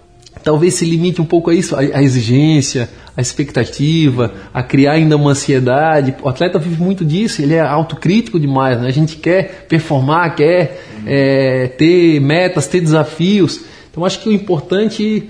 talvez 0.43 0.73
se 0.73 0.86
limite 0.86 1.21
um 1.21 1.26
pouco 1.26 1.52
a 1.52 1.54
isso, 1.54 1.76
a, 1.76 1.80
a 1.80 2.02
exigência, 2.02 2.89
a 3.15 3.21
expectativa, 3.21 4.34
a 4.54 4.63
criar 4.63 4.93
ainda 4.93 5.15
uma 5.15 5.32
ansiedade. 5.32 6.15
O 6.21 6.30
atleta 6.30 6.58
vive 6.58 6.82
muito 6.82 7.06
disso, 7.06 7.41
ele 7.41 7.54
é 7.54 7.60
autocrítico 7.60 8.39
demais. 8.39 8.82
Né? 8.82 8.88
A 8.88 8.91
gente 8.91 9.17
quer 9.17 9.65
performar, 9.67 10.36
quer 10.36 10.82
é, 11.06 11.67
ter 11.78 12.19
metas, 12.19 12.67
ter 12.67 12.82
desafios. 12.82 13.62
Então, 13.91 14.04
acho 14.04 14.19
que 14.19 14.30
o 14.30 14.32
importante 14.32 15.30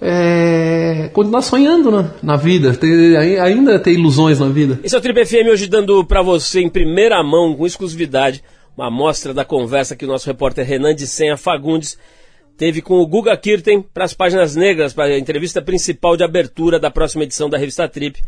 é, 0.00 1.10
continuar 1.12 1.42
sonhando 1.42 1.90
né, 1.90 2.10
na 2.22 2.36
vida, 2.36 2.72
ter, 2.74 3.16
ainda 3.40 3.78
ter 3.78 3.92
ilusões 3.92 4.38
na 4.38 4.48
vida. 4.48 4.78
Esse 4.84 4.94
é 4.94 4.98
o 4.98 5.00
Triple 5.00 5.26
FM 5.26 5.48
hoje 5.50 5.66
dando 5.66 6.04
para 6.04 6.22
você 6.22 6.60
em 6.60 6.68
primeira 6.68 7.22
mão, 7.22 7.54
com 7.56 7.66
exclusividade, 7.66 8.42
uma 8.76 8.88
amostra 8.88 9.34
da 9.34 9.44
conversa 9.44 9.96
que 9.96 10.04
o 10.04 10.08
nosso 10.08 10.26
repórter 10.26 10.66
Renan 10.66 10.94
de 10.94 11.06
Senha 11.06 11.36
Fagundes 11.36 11.98
teve 12.56 12.80
com 12.80 12.94
o 13.00 13.06
Guga 13.06 13.36
Kirten 13.36 13.82
para 13.82 14.04
as 14.04 14.14
páginas 14.14 14.56
negras, 14.56 14.92
para 14.92 15.14
a 15.14 15.18
entrevista 15.18 15.60
principal 15.60 16.16
de 16.16 16.24
abertura 16.24 16.78
da 16.78 16.90
próxima 16.90 17.24
edição 17.24 17.50
da 17.50 17.58
revista 17.58 17.88
Trip, 17.88 18.22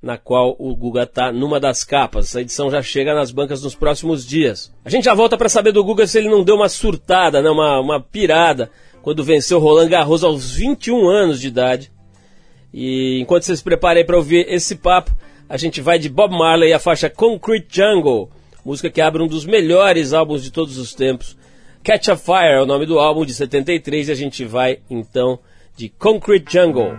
na 0.00 0.16
qual 0.16 0.56
o 0.58 0.74
Guga 0.74 1.02
está 1.02 1.32
numa 1.32 1.60
das 1.60 1.84
capas. 1.84 2.26
Essa 2.26 2.40
edição 2.40 2.70
já 2.70 2.82
chega 2.82 3.14
nas 3.14 3.30
bancas 3.30 3.62
nos 3.62 3.74
próximos 3.74 4.26
dias. 4.26 4.72
A 4.84 4.90
gente 4.90 5.04
já 5.04 5.14
volta 5.14 5.36
para 5.36 5.48
saber 5.48 5.72
do 5.72 5.84
Guga 5.84 6.06
se 6.06 6.18
ele 6.18 6.28
não 6.28 6.44
deu 6.44 6.56
uma 6.56 6.68
surtada, 6.68 7.42
né, 7.42 7.50
uma, 7.50 7.80
uma 7.80 8.00
pirada 8.00 8.70
quando 9.02 9.24
venceu 9.24 9.58
Roland 9.58 9.88
Garros 9.88 10.22
aos 10.22 10.52
21 10.52 11.08
anos 11.08 11.40
de 11.40 11.48
idade. 11.48 11.92
E 12.72 13.20
enquanto 13.20 13.44
vocês 13.44 13.58
se 13.58 13.64
preparem 13.64 14.06
para 14.06 14.16
ouvir 14.16 14.46
esse 14.48 14.76
papo, 14.76 15.12
a 15.48 15.56
gente 15.56 15.80
vai 15.80 15.98
de 15.98 16.08
Bob 16.08 16.32
Marley 16.32 16.70
e 16.70 16.72
a 16.72 16.78
faixa 16.78 17.10
Concrete 17.10 17.66
Jungle, 17.68 18.30
música 18.64 18.88
que 18.88 19.00
abre 19.00 19.22
um 19.22 19.26
dos 19.26 19.44
melhores 19.44 20.12
álbuns 20.12 20.42
de 20.42 20.50
todos 20.50 20.78
os 20.78 20.94
tempos. 20.94 21.36
Catch 21.84 22.10
a 22.10 22.16
Fire 22.16 22.54
é 22.54 22.60
o 22.60 22.66
nome 22.66 22.86
do 22.86 23.00
álbum 23.00 23.24
de 23.24 23.34
73 23.34 24.08
e 24.08 24.12
a 24.12 24.14
gente 24.14 24.44
vai 24.44 24.78
então 24.88 25.40
de 25.76 25.88
Concrete 25.88 26.52
Jungle. 26.52 26.92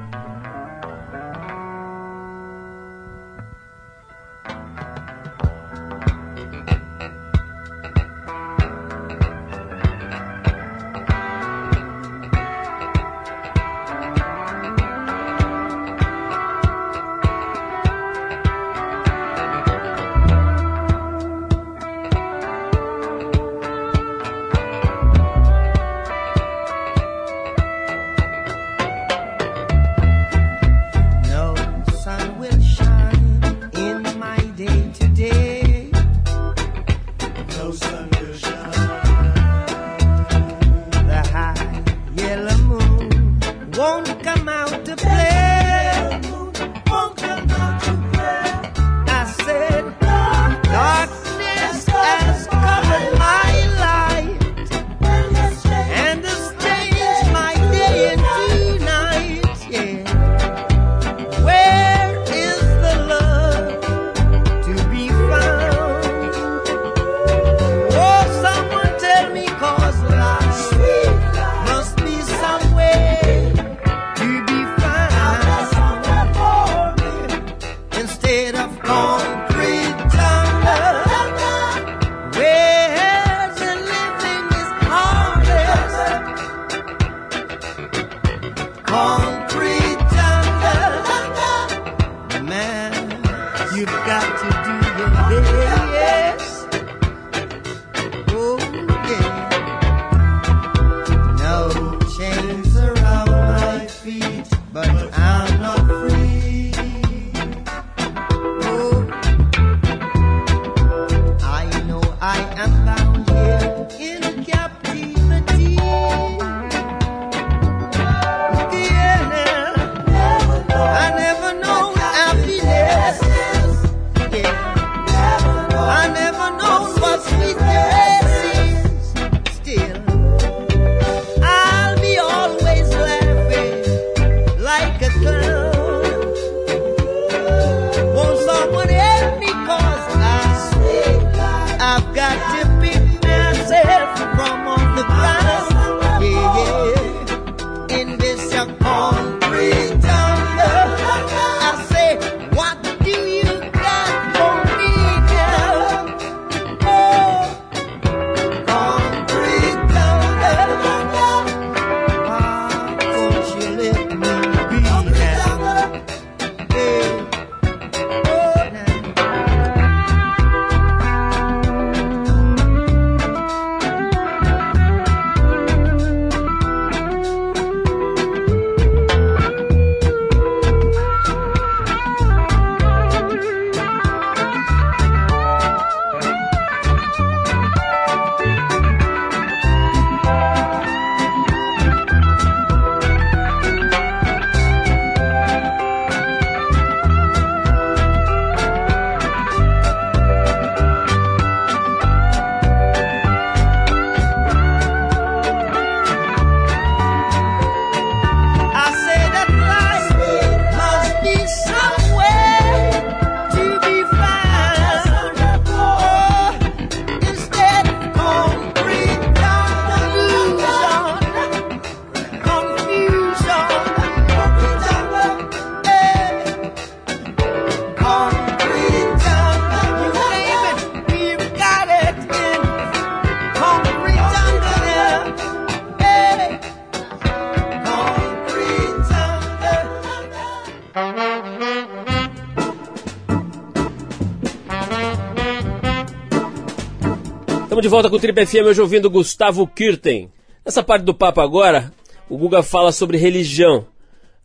Estamos 247.73 247.81
de 247.81 247.89
volta 247.89 248.07
com 248.07 248.17
o 248.17 248.19
Trip 248.19 248.45
FM 248.45 248.67
hoje 248.67 248.81
ouvindo 248.81 249.09
Gustavo 249.09 249.65
Kirten. 249.65 250.29
Nessa 250.63 250.83
parte 250.83 251.01
do 251.01 251.12
papo 251.12 251.41
agora, 251.41 251.91
o 252.29 252.38
Guga 252.38 252.62
fala 252.62 252.91
sobre 252.91 253.17
religião, 253.17 253.88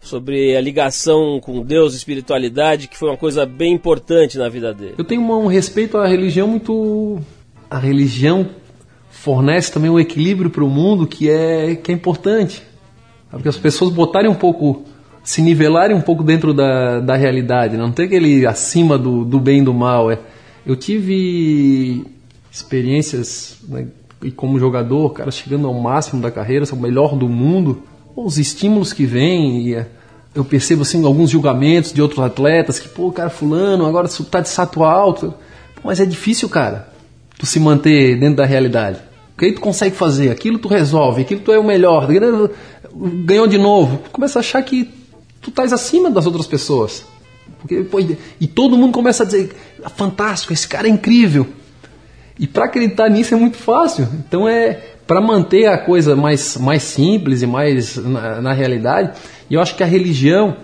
sobre 0.00 0.56
a 0.56 0.60
ligação 0.62 1.38
com 1.38 1.62
Deus, 1.62 1.94
espiritualidade, 1.94 2.88
que 2.88 2.96
foi 2.96 3.10
uma 3.10 3.18
coisa 3.18 3.44
bem 3.44 3.74
importante 3.74 4.38
na 4.38 4.48
vida 4.48 4.72
dele. 4.72 4.94
Eu 4.96 5.04
tenho 5.04 5.20
um 5.20 5.46
respeito 5.46 5.98
à 5.98 6.06
religião 6.06 6.48
muito. 6.48 7.20
A 7.68 7.78
religião 7.78 8.48
fornece 9.10 9.70
também 9.70 9.90
um 9.90 10.00
equilíbrio 10.00 10.48
para 10.48 10.64
o 10.64 10.70
mundo 10.70 11.06
que 11.06 11.28
é, 11.28 11.74
que 11.74 11.92
é 11.92 11.94
importante. 11.94 12.62
Porque 13.30 13.50
as 13.50 13.58
pessoas 13.58 13.92
botarem 13.92 14.30
um 14.30 14.34
pouco. 14.34 14.84
se 15.22 15.42
nivelarem 15.42 15.94
um 15.94 16.00
pouco 16.00 16.22
dentro 16.22 16.54
da, 16.54 16.98
da 17.00 17.14
realidade, 17.14 17.76
não 17.76 17.92
tem 17.92 18.06
aquele 18.06 18.46
acima 18.46 18.96
do, 18.96 19.22
do 19.22 19.38
bem 19.38 19.58
e 19.58 19.64
do 19.64 19.74
mal. 19.74 20.10
É. 20.10 20.18
Eu 20.64 20.74
tive 20.74 22.06
experiências 22.50 23.58
né, 23.68 23.87
e 24.22 24.30
como 24.30 24.58
jogador, 24.58 25.11
cara, 25.11 25.30
chegando 25.30 25.66
ao 25.66 25.74
máximo 25.74 26.20
da 26.20 26.30
carreira, 26.30 26.66
ser 26.66 26.74
o 26.74 26.78
melhor 26.78 27.16
do 27.16 27.28
mundo, 27.28 27.82
os 28.16 28.38
estímulos 28.38 28.92
que 28.92 29.06
vêm, 29.06 29.68
e, 29.68 29.74
é, 29.74 29.87
eu 30.34 30.44
percebo 30.44 30.82
assim 30.82 31.04
alguns 31.04 31.30
julgamentos 31.30 31.92
de 31.92 32.02
outros 32.02 32.24
atletas 32.24 32.78
que, 32.78 32.88
pô, 32.88 33.11
cara, 33.11 33.30
fulano, 33.30 33.87
agora 33.87 34.08
tá 34.30 34.40
de 34.40 34.48
salto 34.48 34.84
alto. 34.84 35.34
Pô, 35.74 35.82
mas 35.84 36.00
é 36.00 36.06
difícil, 36.06 36.48
cara, 36.48 36.92
tu 37.38 37.46
se 37.46 37.58
manter 37.58 38.18
dentro 38.18 38.37
da 38.37 38.44
realidade. 38.44 39.00
O 39.34 39.38
que 39.38 39.52
tu 39.52 39.61
consegue 39.61 39.94
fazer? 39.94 40.30
Aquilo 40.30 40.58
tu 40.58 40.68
resolve, 40.68 41.22
aquilo 41.22 41.40
tu 41.40 41.52
é 41.52 41.58
o 41.58 41.64
melhor. 41.64 42.08
Ganhou 43.24 43.46
de 43.46 43.56
novo. 43.56 43.98
Tu 43.98 44.11
começa 44.11 44.38
a 44.38 44.40
achar 44.40 44.61
que 44.62 44.90
tu 45.40 45.50
estás 45.50 45.72
acima 45.72 46.11
das 46.11 46.26
outras 46.26 46.46
pessoas. 46.46 47.04
Porque, 47.61 47.82
pô, 47.82 48.00
e 48.40 48.46
todo 48.46 48.76
mundo 48.76 48.92
começa 48.92 49.22
a 49.22 49.26
dizer, 49.26 49.54
fantástico, 49.96 50.52
esse 50.52 50.66
cara 50.66 50.88
é 50.88 50.90
incrível. 50.90 51.46
E 52.38 52.46
para 52.46 52.66
acreditar 52.66 53.09
nisso 53.09 53.35
é 53.35 53.37
muito 53.37 53.57
fácil. 53.57 54.09
Então 54.27 54.48
é 54.48 54.81
para 55.07 55.20
manter 55.20 55.66
a 55.66 55.79
coisa 55.79 56.14
mais, 56.14 56.57
mais 56.59 56.83
simples 56.83 57.42
e 57.42 57.46
mais 57.46 57.96
na, 57.96 58.42
na, 58.42 58.53
realidade. 58.53 59.18
E 59.48 59.55
eu 59.55 59.61
acho 59.61 59.74
que 59.74 59.83
a 59.83 59.87
religião, 59.87 60.55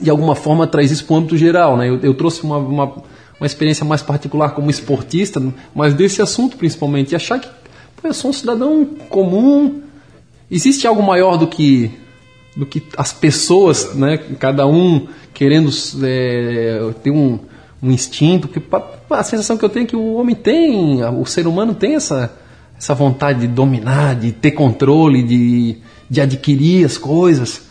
de 0.00 0.10
alguma 0.10 0.34
forma, 0.34 0.66
traz 0.66 0.90
isso 0.90 1.04
para 1.06 1.14
o 1.14 1.16
âmbito 1.16 1.36
geral. 1.36 1.78
Né? 1.78 1.88
Eu, 1.88 1.98
eu 2.00 2.14
trouxe 2.14 2.42
uma, 2.42 2.58
uma, 2.58 2.84
uma, 3.40 3.46
experiência 3.46 3.84
mais 3.84 4.02
particular 4.02 4.50
como 4.50 4.70
esportista, 4.70 5.42
mas 5.74 5.94
desse 5.94 6.20
assunto 6.20 6.58
principalmente. 6.58 7.12
E 7.12 7.16
achar 7.16 7.40
que 7.40 7.48
pô, 7.96 8.08
eu 8.08 8.14
sou 8.14 8.30
um 8.30 8.34
cidadão 8.34 8.84
comum. 9.08 9.80
Existe 10.50 10.86
algo 10.86 11.02
maior 11.02 11.36
do 11.38 11.46
que 11.46 11.90
do 12.56 12.66
que 12.66 12.82
as 12.96 13.12
pessoas, 13.12 13.94
né? 13.94 14.18
Cada 14.38 14.66
um 14.66 15.08
querendo 15.32 15.70
é, 16.02 16.92
ter 17.02 17.10
um, 17.10 17.38
um 17.82 17.90
instinto, 17.90 18.48
porque 18.48 18.62
a 19.10 19.22
sensação 19.22 19.56
que 19.56 19.64
eu 19.64 19.68
tenho 19.68 19.84
é 19.84 19.88
que 19.88 19.96
o 19.96 20.14
homem 20.14 20.34
tem, 20.34 21.02
o 21.04 21.24
ser 21.24 21.46
humano 21.46 21.74
tem 21.74 21.94
essa, 21.94 22.32
essa 22.76 22.94
vontade 22.94 23.40
de 23.40 23.46
dominar, 23.46 24.14
de 24.16 24.32
ter 24.32 24.50
controle, 24.52 25.22
de, 25.22 25.78
de 26.08 26.20
adquirir 26.20 26.84
as 26.84 26.98
coisas. 26.98 27.68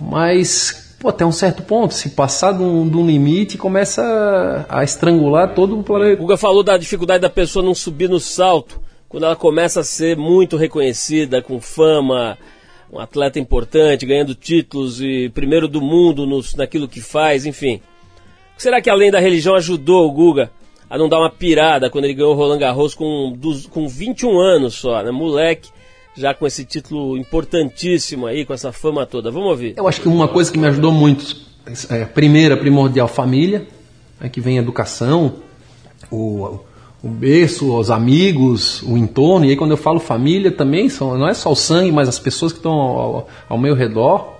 mas 0.00 0.96
pô, 0.98 1.08
até 1.08 1.24
um 1.24 1.32
certo 1.32 1.62
ponto, 1.62 1.94
se 1.94 2.10
passar 2.10 2.52
de 2.52 2.62
um, 2.62 2.88
de 2.88 2.96
um 2.96 3.06
limite, 3.06 3.58
começa 3.58 4.66
a 4.68 4.82
estrangular 4.84 5.54
todo 5.54 5.78
o 5.78 5.82
planeta. 5.82 6.20
Guga 6.20 6.36
falou 6.36 6.62
da 6.62 6.76
dificuldade 6.76 7.22
da 7.22 7.30
pessoa 7.30 7.64
não 7.64 7.74
subir 7.74 8.08
no 8.08 8.20
salto 8.20 8.80
quando 9.08 9.24
ela 9.24 9.34
começa 9.34 9.80
a 9.80 9.84
ser 9.84 10.16
muito 10.16 10.56
reconhecida, 10.56 11.42
com 11.42 11.60
fama, 11.60 12.38
um 12.92 12.98
atleta 13.00 13.40
importante, 13.40 14.06
ganhando 14.06 14.36
títulos 14.36 15.00
e 15.00 15.28
primeiro 15.30 15.66
do 15.66 15.80
mundo 15.80 16.26
nos, 16.26 16.54
naquilo 16.54 16.86
que 16.86 17.00
faz, 17.00 17.44
enfim. 17.44 17.80
Será 18.60 18.78
que 18.78 18.90
além 18.90 19.10
da 19.10 19.18
religião 19.18 19.54
ajudou 19.54 20.06
o 20.06 20.12
Guga 20.12 20.50
a 20.90 20.98
não 20.98 21.08
dar 21.08 21.18
uma 21.18 21.30
pirada 21.30 21.88
quando 21.88 22.04
ele 22.04 22.12
ganhou 22.12 22.34
o 22.34 22.36
Roland 22.36 22.58
Garros 22.58 22.94
com, 22.94 23.34
com 23.70 23.88
21 23.88 24.38
anos 24.38 24.74
só, 24.74 25.02
né? 25.02 25.10
Moleque, 25.10 25.70
já 26.14 26.34
com 26.34 26.46
esse 26.46 26.62
título 26.66 27.16
importantíssimo 27.16 28.26
aí, 28.26 28.44
com 28.44 28.52
essa 28.52 28.70
fama 28.70 29.06
toda. 29.06 29.30
Vamos 29.30 29.48
ouvir. 29.48 29.72
Eu 29.78 29.88
acho 29.88 30.02
que 30.02 30.08
uma 30.08 30.28
coisa 30.28 30.52
que 30.52 30.58
me 30.58 30.66
ajudou 30.66 30.92
muito, 30.92 31.38
é, 31.88 32.04
primeira, 32.04 32.54
primordial, 32.54 33.08
família, 33.08 33.66
né, 34.20 34.28
que 34.28 34.42
vem 34.42 34.58
a 34.58 34.62
educação, 34.62 35.36
o, 36.10 36.60
o 37.02 37.08
berço, 37.08 37.74
os 37.74 37.90
amigos, 37.90 38.82
o 38.82 38.94
entorno. 38.98 39.46
E 39.46 39.48
aí 39.48 39.56
quando 39.56 39.70
eu 39.70 39.78
falo 39.78 39.98
família 39.98 40.52
também, 40.52 40.90
são, 40.90 41.16
não 41.16 41.26
é 41.26 41.32
só 41.32 41.50
o 41.50 41.56
sangue, 41.56 41.92
mas 41.92 42.10
as 42.10 42.18
pessoas 42.18 42.52
que 42.52 42.58
estão 42.58 42.72
ao, 42.72 43.28
ao 43.48 43.56
meu 43.56 43.74
redor, 43.74 44.34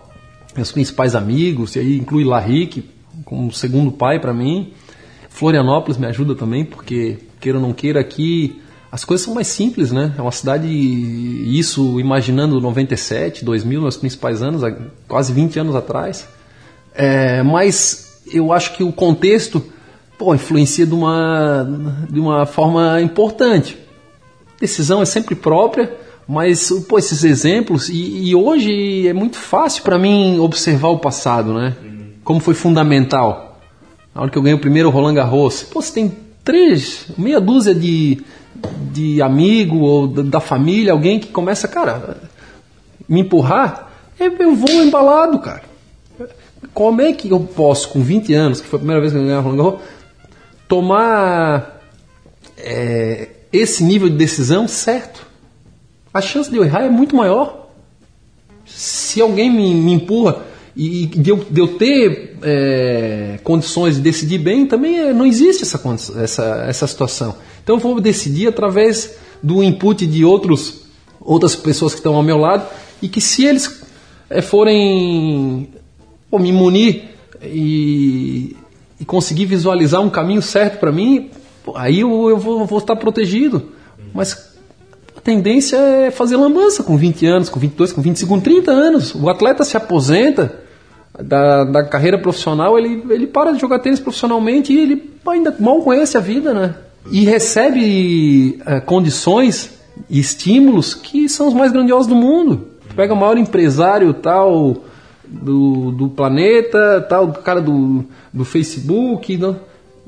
meus 0.55 0.71
principais 0.71 1.15
amigos, 1.15 1.75
e 1.75 1.79
aí 1.79 1.97
inclui 1.97 2.23
Larrique 2.23 3.00
como 3.31 3.51
segundo 3.51 3.91
pai 3.91 4.21
para 4.21 4.35
mim. 4.35 4.75
Florianópolis 5.31 5.97
me 5.97 6.07
ajuda 6.07 6.35
também, 6.35 6.67
porque 6.67 7.17
queira 7.41 7.57
ou 7.57 7.65
não 7.65 7.73
queira 7.73 7.99
aqui 8.01 8.61
as 8.93 9.05
coisas 9.05 9.25
são 9.25 9.35
mais 9.35 9.47
simples, 9.47 9.93
né? 9.93 10.13
É 10.19 10.23
uma 10.23 10.33
cidade, 10.33 10.67
isso 10.69 12.01
imaginando 12.01 12.61
97, 12.61 13.45
2000, 13.45 13.83
meus 13.83 13.97
principais 13.97 14.43
anos, 14.43 14.63
quase 15.07 15.33
20 15.33 15.61
anos 15.61 15.77
atrás. 15.77 16.27
É, 16.93 17.41
mas 17.43 18.21
eu 18.33 18.53
acho 18.53 18.77
que 18.77 18.83
o 18.83 18.91
contexto 18.91 19.63
pô, 20.19 20.35
influencia 20.35 20.85
de 20.85 20.93
uma, 20.93 22.05
de 22.11 22.19
uma 22.19 22.45
forma 22.47 23.01
importante. 23.01 23.79
Decisão 24.59 25.01
é 25.01 25.05
sempre 25.05 25.37
própria, 25.37 25.95
mas 26.27 26.69
pô, 26.89 26.99
esses 26.99 27.23
exemplos, 27.23 27.89
e, 27.89 28.31
e 28.31 28.35
hoje 28.35 29.07
é 29.07 29.13
muito 29.13 29.37
fácil 29.37 29.85
para 29.85 30.01
mim 30.01 30.41
observar 30.41 30.89
o 30.89 30.99
passado, 30.99 31.55
né? 31.55 31.77
Como 32.31 32.39
foi 32.39 32.55
fundamental. 32.55 33.59
Na 34.15 34.21
hora 34.21 34.31
que 34.31 34.39
eu 34.39 34.43
ganhei 34.43 34.55
o 34.55 34.61
primeiro 34.61 34.89
Roland 34.89 35.15
Garros, 35.15 35.65
pô, 35.65 35.83
você 35.83 35.93
tem 35.93 36.17
três, 36.45 37.07
meia 37.19 37.41
dúzia 37.41 37.75
de, 37.75 38.23
de 38.93 39.21
amigo 39.21 39.79
ou 39.79 40.07
da, 40.07 40.39
família, 40.39 40.93
alguém 40.93 41.19
que 41.19 41.27
começa, 41.27 41.67
cara, 41.67 42.19
me 43.09 43.23
empurrar, 43.23 43.91
eu, 44.17 44.55
vou 44.55 44.71
embalado, 44.71 45.41
cara. 45.41 45.65
Como 46.73 47.01
é 47.01 47.13
que 47.13 47.29
eu 47.29 47.41
posso, 47.41 47.89
com 47.89 48.01
20 48.01 48.33
anos, 48.33 48.61
que 48.61 48.69
foi 48.69 48.77
a 48.77 48.79
primeira 48.79 49.01
vez 49.01 49.13
que 49.13 49.19
eu 49.19 49.25
ganhei 49.25 49.41
Roland 49.41 49.57
Garros, 49.57 49.81
tomar 50.69 51.81
é, 52.57 53.29
esse 53.53 53.83
nível 53.83 54.09
de 54.09 54.15
decisão 54.15 54.69
certo? 54.69 55.27
A 56.15 56.21
chance 56.21 56.49
de 56.49 56.57
eu 56.57 56.65
errar 56.65 56.85
é 56.85 56.89
muito 56.89 57.17
maior. 57.17 57.71
Se 58.65 59.21
alguém 59.21 59.51
me, 59.51 59.75
me 59.75 59.95
empurra 59.95 60.49
e 60.77 61.07
de 61.07 61.31
eu, 61.31 61.37
de 61.51 61.61
eu 61.61 61.69
ter 61.69 62.37
é, 62.43 63.39
condições 63.43 63.97
de 63.97 64.01
decidir 64.01 64.39
bem, 64.39 64.67
também 64.67 64.99
é, 64.99 65.13
não 65.13 65.27
existe 65.27 65.63
essa, 65.63 65.81
essa, 66.23 66.65
essa 66.69 66.87
situação. 66.87 67.37
Então 67.63 67.77
eu 67.77 67.81
vou 67.81 68.01
decidir 68.01 68.49
através 68.49 69.17
do 69.43 69.63
input 69.63 70.07
de 70.07 70.25
outros, 70.25 70.83
outras 71.21 71.57
pessoas 71.57 71.93
que 71.93 71.99
estão 71.99 72.15
ao 72.15 72.23
meu 72.23 72.37
lado 72.37 72.67
e 73.03 73.09
que 73.09 73.21
se 73.21 73.45
eles 73.45 73.83
é, 74.29 74.41
forem 74.41 75.69
pô, 76.31 76.39
me 76.39 76.53
munir 76.53 77.11
e, 77.43 78.57
e 78.99 79.05
conseguir 79.05 79.47
visualizar 79.47 80.01
um 80.01 80.11
caminho 80.11 80.43
certo 80.43 80.79
para 80.79 80.93
mim, 80.93 81.31
pô, 81.65 81.77
aí 81.77 82.01
eu, 82.01 82.31
eu 82.31 82.39
vou, 82.39 82.65
vou 82.65 82.79
estar 82.79 82.97
protegido. 82.97 83.73
Mas 84.13 84.50
a 85.21 85.23
tendência 85.23 85.77
é 85.77 86.11
fazer 86.11 86.37
lambança 86.37 86.83
com 86.83 86.97
20 86.97 87.27
anos, 87.27 87.49
com 87.51 87.61
22, 87.61 87.93
com 87.93 88.01
25, 88.01 88.35
com 88.35 88.41
30 88.41 88.71
anos. 88.71 89.15
O 89.15 89.29
atleta 89.29 89.65
se 89.65 89.77
aposenta 89.77 90.55
da, 91.23 91.65
da 91.65 91.85
carreira 91.85 92.19
profissional, 92.19 92.79
ele, 92.79 93.05
ele 93.11 93.27
para 93.27 93.53
de 93.53 93.61
jogar 93.61 93.81
tênis 93.81 94.01
profissionalmente 94.01 94.73
e 94.73 94.79
ele 94.81 95.11
ainda 95.29 95.55
mal 95.61 95.83
conhece 95.83 96.17
a 96.17 96.21
vida, 96.21 96.55
né? 96.55 96.75
E 97.11 97.25
recebe 97.25 98.59
eh, 98.65 98.81
condições 98.81 99.79
e 100.09 100.19
estímulos 100.19 100.95
que 100.95 101.29
são 101.29 101.49
os 101.49 101.55
mais 101.55 101.71
grandiosos 101.71 102.07
do 102.07 102.15
mundo. 102.15 102.69
Tu 102.89 102.95
pega 102.95 103.13
o 103.13 103.17
maior 103.17 103.37
empresário 103.37 104.15
tal 104.15 104.77
do, 105.27 105.91
do 105.93 106.09
planeta, 106.09 107.05
tal, 107.09 107.27
do 107.27 107.39
cara 107.41 107.61
do, 107.61 108.05
do 108.33 108.45
Facebook. 108.45 109.37
não- 109.37 109.57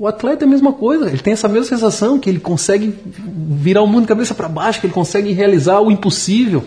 O 0.03 0.07
atleta 0.07 0.43
é 0.43 0.45
a 0.45 0.49
mesma 0.49 0.73
coisa, 0.73 1.07
ele 1.07 1.19
tem 1.19 1.31
essa 1.31 1.47
mesma 1.47 1.63
sensação 1.63 2.19
que 2.19 2.29
ele 2.29 2.41
consegue 2.41 2.93
virar 3.07 3.81
o 3.83 3.87
mundo 3.87 4.05
cabeça 4.05 4.35
para 4.35 4.49
baixo, 4.49 4.81
que 4.81 4.85
ele 4.85 4.93
consegue 4.93 5.31
realizar 5.31 5.79
o 5.79 5.89
impossível. 5.89 6.61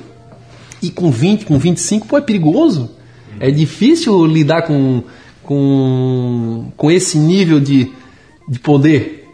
E 0.81 0.89
com 0.91 1.11
20, 1.11 1.45
com 1.45 1.59
25, 1.59 2.07
pô, 2.07 2.17
é 2.17 2.23
perigoso. 2.23 2.97
É 3.39 3.51
difícil 3.51 4.25
lidar 4.25 4.63
com, 4.63 5.03
com, 5.43 6.73
com 6.79 6.91
esse 6.91 7.19
nível 7.19 7.61
de, 7.61 7.93
de 8.49 8.59
poder. 8.59 9.29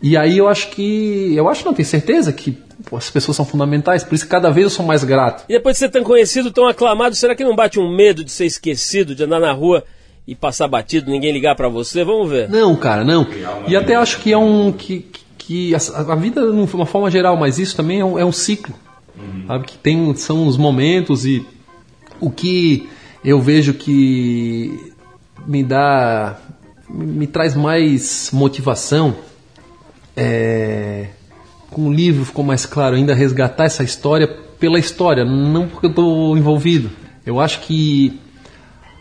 E 0.00 0.16
aí 0.16 0.38
eu 0.38 0.46
acho 0.46 0.70
que. 0.70 1.34
Eu 1.34 1.48
acho, 1.48 1.64
não, 1.64 1.74
tenho 1.74 1.88
certeza 1.88 2.32
que 2.32 2.56
pô, 2.88 2.96
as 2.96 3.10
pessoas 3.10 3.36
são 3.36 3.44
fundamentais, 3.44 4.04
por 4.04 4.14
isso 4.14 4.22
que 4.22 4.30
cada 4.30 4.48
vez 4.50 4.62
eu 4.62 4.70
sou 4.70 4.86
mais 4.86 5.02
grato. 5.02 5.42
E 5.48 5.54
depois 5.54 5.74
de 5.74 5.80
ser 5.80 5.88
tão 5.88 6.04
conhecido, 6.04 6.52
tão 6.52 6.68
aclamado, 6.68 7.16
será 7.16 7.34
que 7.34 7.42
não 7.42 7.56
bate 7.56 7.80
um 7.80 7.96
medo 7.96 8.22
de 8.22 8.30
ser 8.30 8.46
esquecido, 8.46 9.12
de 9.12 9.24
andar 9.24 9.40
na 9.40 9.50
rua 9.50 9.82
e 10.26 10.34
passar 10.34 10.68
batido, 10.68 11.10
ninguém 11.10 11.32
ligar 11.32 11.54
pra 11.54 11.68
você? 11.68 12.02
Vamos 12.04 12.30
ver. 12.30 12.48
Não, 12.48 12.74
cara, 12.76 13.04
não. 13.04 13.26
E 13.68 13.76
até 13.76 13.94
acho 13.94 14.20
que 14.20 14.32
é 14.32 14.38
um. 14.38 14.72
que, 14.72 15.06
que- 15.38 15.74
a, 15.74 15.78
a 16.12 16.14
vida, 16.14 16.40
de 16.40 16.74
uma 16.74 16.86
forma 16.86 17.10
geral, 17.10 17.36
mas 17.36 17.58
isso 17.58 17.76
também 17.76 18.00
é 18.00 18.04
um, 18.04 18.18
é 18.18 18.24
um 18.24 18.32
ciclo. 18.32 18.74
Sabe? 19.46 19.66
Que 19.66 19.76
tem, 19.78 20.14
são 20.16 20.46
os 20.46 20.56
momentos 20.56 21.24
e 21.26 21.44
o 22.20 22.30
que 22.30 22.88
eu 23.24 23.40
vejo 23.40 23.74
que 23.74 24.92
me 25.46 25.62
dá. 25.62 26.38
me, 26.88 27.04
me 27.06 27.26
traz 27.26 27.54
mais 27.54 28.30
motivação. 28.32 29.14
É, 30.16 31.08
com 31.70 31.88
o 31.88 31.92
livro 31.92 32.24
ficou 32.24 32.44
mais 32.44 32.64
claro 32.66 32.94
ainda 32.96 33.14
resgatar 33.14 33.64
essa 33.64 33.82
história 33.82 34.28
pela 34.60 34.78
história, 34.78 35.24
não 35.24 35.66
porque 35.68 35.86
eu 35.86 35.90
estou 35.90 36.36
envolvido. 36.38 36.90
Eu 37.26 37.40
acho 37.40 37.60
que 37.62 38.18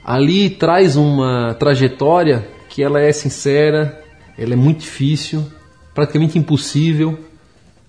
ali 0.03 0.49
traz 0.49 0.95
uma 0.95 1.55
trajetória 1.55 2.47
que 2.69 2.81
ela 2.83 2.99
é 2.99 3.11
sincera, 3.11 4.03
ela 4.37 4.53
é 4.53 4.55
muito 4.55 4.81
difícil, 4.81 5.45
praticamente 5.93 6.37
impossível, 6.37 7.17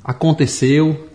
aconteceu, 0.03 1.09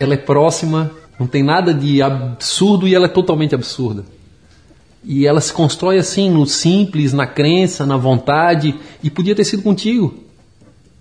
ela 0.00 0.14
é 0.14 0.16
próxima, 0.16 0.90
não 1.18 1.26
tem 1.26 1.42
nada 1.42 1.74
de 1.74 2.00
absurdo 2.00 2.86
e 2.86 2.94
ela 2.94 3.06
é 3.06 3.08
totalmente 3.08 3.54
absurda. 3.54 4.04
E 5.04 5.26
ela 5.26 5.40
se 5.40 5.52
constrói 5.52 5.98
assim, 5.98 6.30
no 6.30 6.46
simples, 6.46 7.12
na 7.12 7.26
crença, 7.26 7.84
na 7.84 7.96
vontade, 7.96 8.76
e 9.02 9.10
podia 9.10 9.34
ter 9.34 9.44
sido 9.44 9.62
contigo. 9.62 10.21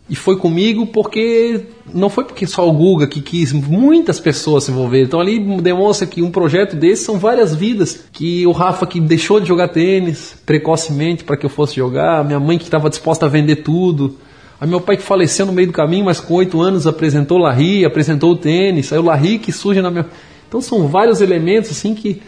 E 0.09 0.15
foi 0.15 0.35
comigo 0.35 0.85
porque 0.87 1.67
não 1.93 2.09
foi 2.09 2.25
porque 2.25 2.45
só 2.45 2.67
o 2.67 2.73
Guga 2.73 3.07
que 3.07 3.21
quis, 3.21 3.53
muitas 3.53 4.19
pessoas 4.19 4.65
se 4.65 4.71
envolveram. 4.71 5.05
Então 5.05 5.19
ali 5.19 5.39
demonstra 5.61 6.05
que 6.05 6.21
um 6.21 6.29
projeto 6.29 6.75
desse 6.75 7.05
são 7.05 7.17
várias 7.17 7.55
vidas. 7.55 8.03
Que 8.11 8.45
o 8.45 8.51
Rafa 8.51 8.85
que 8.85 8.99
deixou 8.99 9.39
de 9.39 9.47
jogar 9.47 9.69
tênis 9.69 10.35
precocemente 10.45 11.23
para 11.23 11.37
que 11.37 11.45
eu 11.45 11.49
fosse 11.49 11.75
jogar, 11.75 12.25
minha 12.25 12.39
mãe 12.39 12.57
que 12.57 12.65
estava 12.65 12.89
disposta 12.89 13.25
a 13.25 13.29
vender 13.29 13.57
tudo, 13.57 14.17
a 14.59 14.67
meu 14.67 14.81
pai 14.81 14.97
que 14.97 15.03
faleceu 15.03 15.45
no 15.45 15.53
meio 15.53 15.67
do 15.67 15.73
caminho, 15.73 16.05
mas 16.05 16.19
com 16.19 16.33
oito 16.35 16.61
anos 16.61 16.85
apresentou 16.85 17.39
o 17.39 17.41
Larry, 17.41 17.86
apresentou 17.86 18.32
o 18.32 18.36
tênis, 18.36 18.91
aí 18.91 18.99
o 18.99 19.03
Larry 19.03 19.39
que 19.39 19.51
surge 19.51 19.82
na 19.82 19.89
minha. 19.89 20.05
Então 20.47 20.59
são 20.61 20.88
vários 20.88 21.21
elementos 21.21 21.71
assim 21.71 21.95
que 21.95 22.21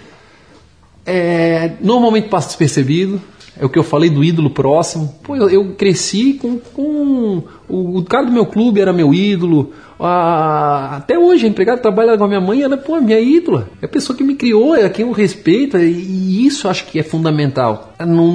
é, 1.05 1.73
normalmente 1.81 2.29
passa 2.29 2.47
despercebido. 2.47 3.21
É 3.59 3.63
o 3.63 3.69
que 3.69 3.77
eu 3.77 3.83
falei 3.83 4.09
do 4.09 4.23
ídolo 4.23 4.49
próximo. 4.49 5.13
Pô, 5.21 5.35
eu, 5.35 5.47
eu 5.49 5.75
cresci 5.75 6.33
com, 6.33 6.57
com 6.57 7.43
o, 7.69 7.99
o 7.99 8.03
cara 8.03 8.25
do 8.25 8.31
meu 8.31 8.45
clube 8.47 8.81
era 8.81 8.91
meu 8.91 9.13
ídolo. 9.13 9.71
A- 9.99 10.95
até 10.97 11.17
hoje 11.19 11.45
a 11.45 11.49
empregada 11.49 11.79
trabalha 11.79 12.17
com 12.17 12.23
a 12.23 12.27
minha 12.27 12.41
mãe, 12.41 12.61
ela 12.63 12.75
pô, 12.77 12.97
é 12.97 13.01
minha 13.01 13.19
ídola. 13.19 13.69
É 13.81 13.85
a 13.85 13.87
pessoa 13.87 14.17
que 14.17 14.23
me 14.23 14.35
criou, 14.35 14.75
é 14.75 14.89
quem 14.89 15.05
eu 15.05 15.11
respeito, 15.11 15.77
e, 15.77 15.91
e 15.91 16.45
isso 16.47 16.67
acho 16.67 16.85
que 16.87 16.97
é 16.97 17.03
fundamental. 17.03 17.93
Não, 17.99 18.33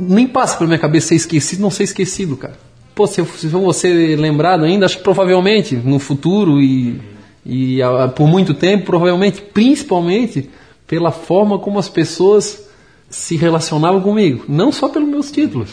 nem 0.00 0.26
passa 0.26 0.56
pela 0.58 0.68
minha 0.68 0.78
cabeça 0.78 1.08
ser 1.08 1.14
esquecido, 1.16 1.60
não 1.62 1.70
ser 1.70 1.84
esquecido, 1.84 2.36
cara. 2.36 2.58
Pô, 2.94 3.06
se 3.06 3.24
se 3.24 3.48
eu 3.52 4.20
lembrado 4.20 4.64
ainda, 4.64 4.84
acho 4.84 4.98
que 4.98 5.04
provavelmente 5.04 5.76
no 5.76 5.98
futuro 5.98 6.60
e, 6.60 7.00
e 7.46 7.80
ah, 7.80 8.08
por 8.08 8.26
muito 8.28 8.52
tempo, 8.52 8.84
provavelmente, 8.84 9.40
principalmente 9.40 10.50
pela 10.86 11.10
forma 11.10 11.58
como 11.58 11.78
as 11.78 11.88
pessoas 11.88 12.67
se 13.10 13.36
relacionavam 13.36 14.00
comigo, 14.00 14.44
não 14.48 14.70
só 14.70 14.88
pelos 14.88 15.08
meus 15.08 15.30
títulos. 15.30 15.70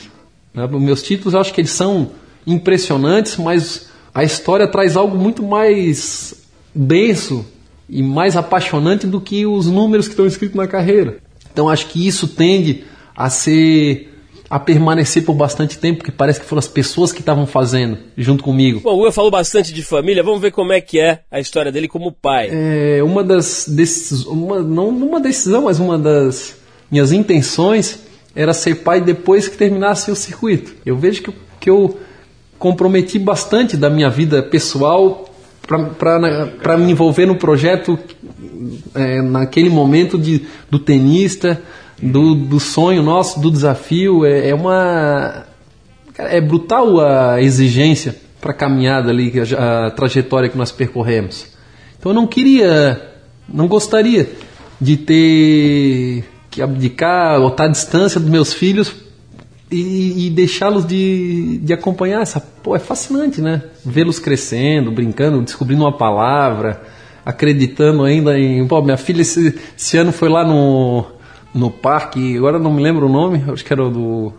né? 0.54 0.68
Meus 0.68 1.04
títulos 1.04 1.34
eu 1.34 1.40
acho 1.40 1.54
que 1.54 1.62
eles 1.62 1.72
são 1.72 2.12
impressionantes, 2.48 3.38
mas 3.38 3.90
a 4.14 4.24
história 4.24 4.68
traz 4.68 4.96
algo 4.96 5.18
muito 5.18 5.44
mais 5.44 6.36
denso 6.74 7.46
e 7.90 8.02
mais 8.02 8.36
apaixonante 8.36 9.06
do 9.06 9.20
que 9.20 9.46
os 9.46 9.68
números 9.68 10.08
que 10.08 10.14
estão 10.14 10.26
escritos 10.26 10.56
na 10.56 10.68
carreira. 10.68 11.18
Então 11.52 11.70
acho 11.70 11.88
que 11.88 12.06
isso 12.08 12.28
tende 12.28 12.84
a 13.16 13.30
ser 13.30 14.12
a 14.50 14.60
permanecer 14.60 15.26
por 15.26 15.34
bastante 15.34 15.78
tempo, 15.80 16.00
porque 16.00 16.12
parece 16.12 16.40
que 16.40 16.46
foram 16.46 16.60
as 16.60 16.68
pessoas 16.68 17.12
que 17.12 17.20
estavam 17.20 17.48
fazendo 17.48 17.98
junto 18.16 18.44
comigo. 18.44 18.80
Bom, 18.82 18.94
o 18.94 18.98
Guga 18.98 19.12
falou 19.12 19.32
bastante 19.32 19.74
de 19.74 19.82
família, 19.82 20.22
vamos 20.24 20.40
ver 20.40 20.52
como 20.52 20.72
é 20.72 20.80
que 20.80 21.00
é 21.00 21.22
a 21.32 21.40
história 21.40 21.72
dele 21.72 21.88
como 21.88 22.12
pai. 22.12 22.50
É, 22.52 23.04
uma 23.04 23.24
das 23.24 23.66
decis... 23.68 24.24
uma, 24.26 24.62
não 24.62 24.90
uma 24.90 25.20
decisão, 25.20 25.64
mas 25.64 25.80
uma 25.80 25.98
das 25.98 26.58
minhas 26.92 27.12
intenções 27.12 28.00
era 28.36 28.54
ser 28.54 28.76
pai 28.76 29.02
depois 29.02 29.48
que 29.48 29.58
terminasse 29.58 30.12
o 30.12 30.16
circuito. 30.16 30.74
Eu 30.86 30.98
vejo 30.98 31.24
que, 31.24 31.34
que 31.60 31.70
eu 31.70 31.98
comprometi 32.60 33.18
bastante 33.18 33.78
da 33.78 33.90
minha 33.90 34.10
vida 34.10 34.44
pessoal 34.44 35.26
para 35.66 36.78
me 36.78 36.92
envolver 36.92 37.26
no 37.26 37.38
projeto 37.38 37.98
é, 38.94 39.22
naquele 39.22 39.70
momento 39.70 40.18
de, 40.18 40.46
do 40.70 40.78
tenista, 40.78 41.62
do, 42.02 42.36
do 42.36 42.60
sonho 42.60 43.02
nosso, 43.02 43.40
do 43.40 43.50
desafio. 43.50 44.26
É, 44.26 44.50
é 44.50 44.56
uma. 44.56 45.46
é 46.18 46.40
brutal 46.40 47.00
a 47.00 47.42
exigência 47.42 48.16
para 48.40 48.52
a 48.52 48.56
caminhada 48.56 49.10
ali, 49.10 49.34
a, 49.58 49.88
a 49.88 49.92
trajetória 49.92 50.50
que 50.50 50.58
nós 50.58 50.72
percorremos. 50.72 51.48
Então 51.98 52.12
eu 52.12 52.16
não 52.16 52.28
queria, 52.28 53.02
não 53.52 53.68
gostaria 53.68 54.30
de 54.80 54.98
ter 54.98 56.26
que 56.56 56.62
abdicar 56.62 57.42
estar 57.42 57.66
à 57.66 57.68
distância 57.68 58.20
dos 58.20 58.30
meus 58.30 58.54
filhos 58.54 58.94
e, 59.70 60.28
e 60.28 60.30
deixá-los 60.30 60.86
de, 60.86 61.58
de 61.58 61.74
acompanhar 61.74 62.22
essa. 62.22 62.40
Pô, 62.40 62.76
é 62.76 62.80
fascinante, 62.80 63.42
né? 63.42 63.62
Vê-los 63.84 64.20
crescendo, 64.20 64.92
brincando, 64.92 65.42
descobrindo 65.42 65.84
uma 65.84 65.92
palavra, 65.92 66.82
acreditando 67.26 68.04
ainda 68.04 68.40
em. 68.40 68.66
Pô, 68.68 68.82
minha 68.82 68.98
filha 68.98 69.22
esse, 69.22 69.60
esse 69.78 69.98
ano 69.98 70.12
foi 70.12 70.30
lá 70.30 70.46
no, 70.46 71.06
no 71.54 71.70
parque, 71.70 72.38
agora 72.38 72.58
não 72.58 72.72
me 72.72 72.82
lembro 72.82 73.08
o 73.08 73.12
nome, 73.12 73.44
acho 73.52 73.66
que 73.66 73.74
era 73.74 73.90
do. 73.90 74.34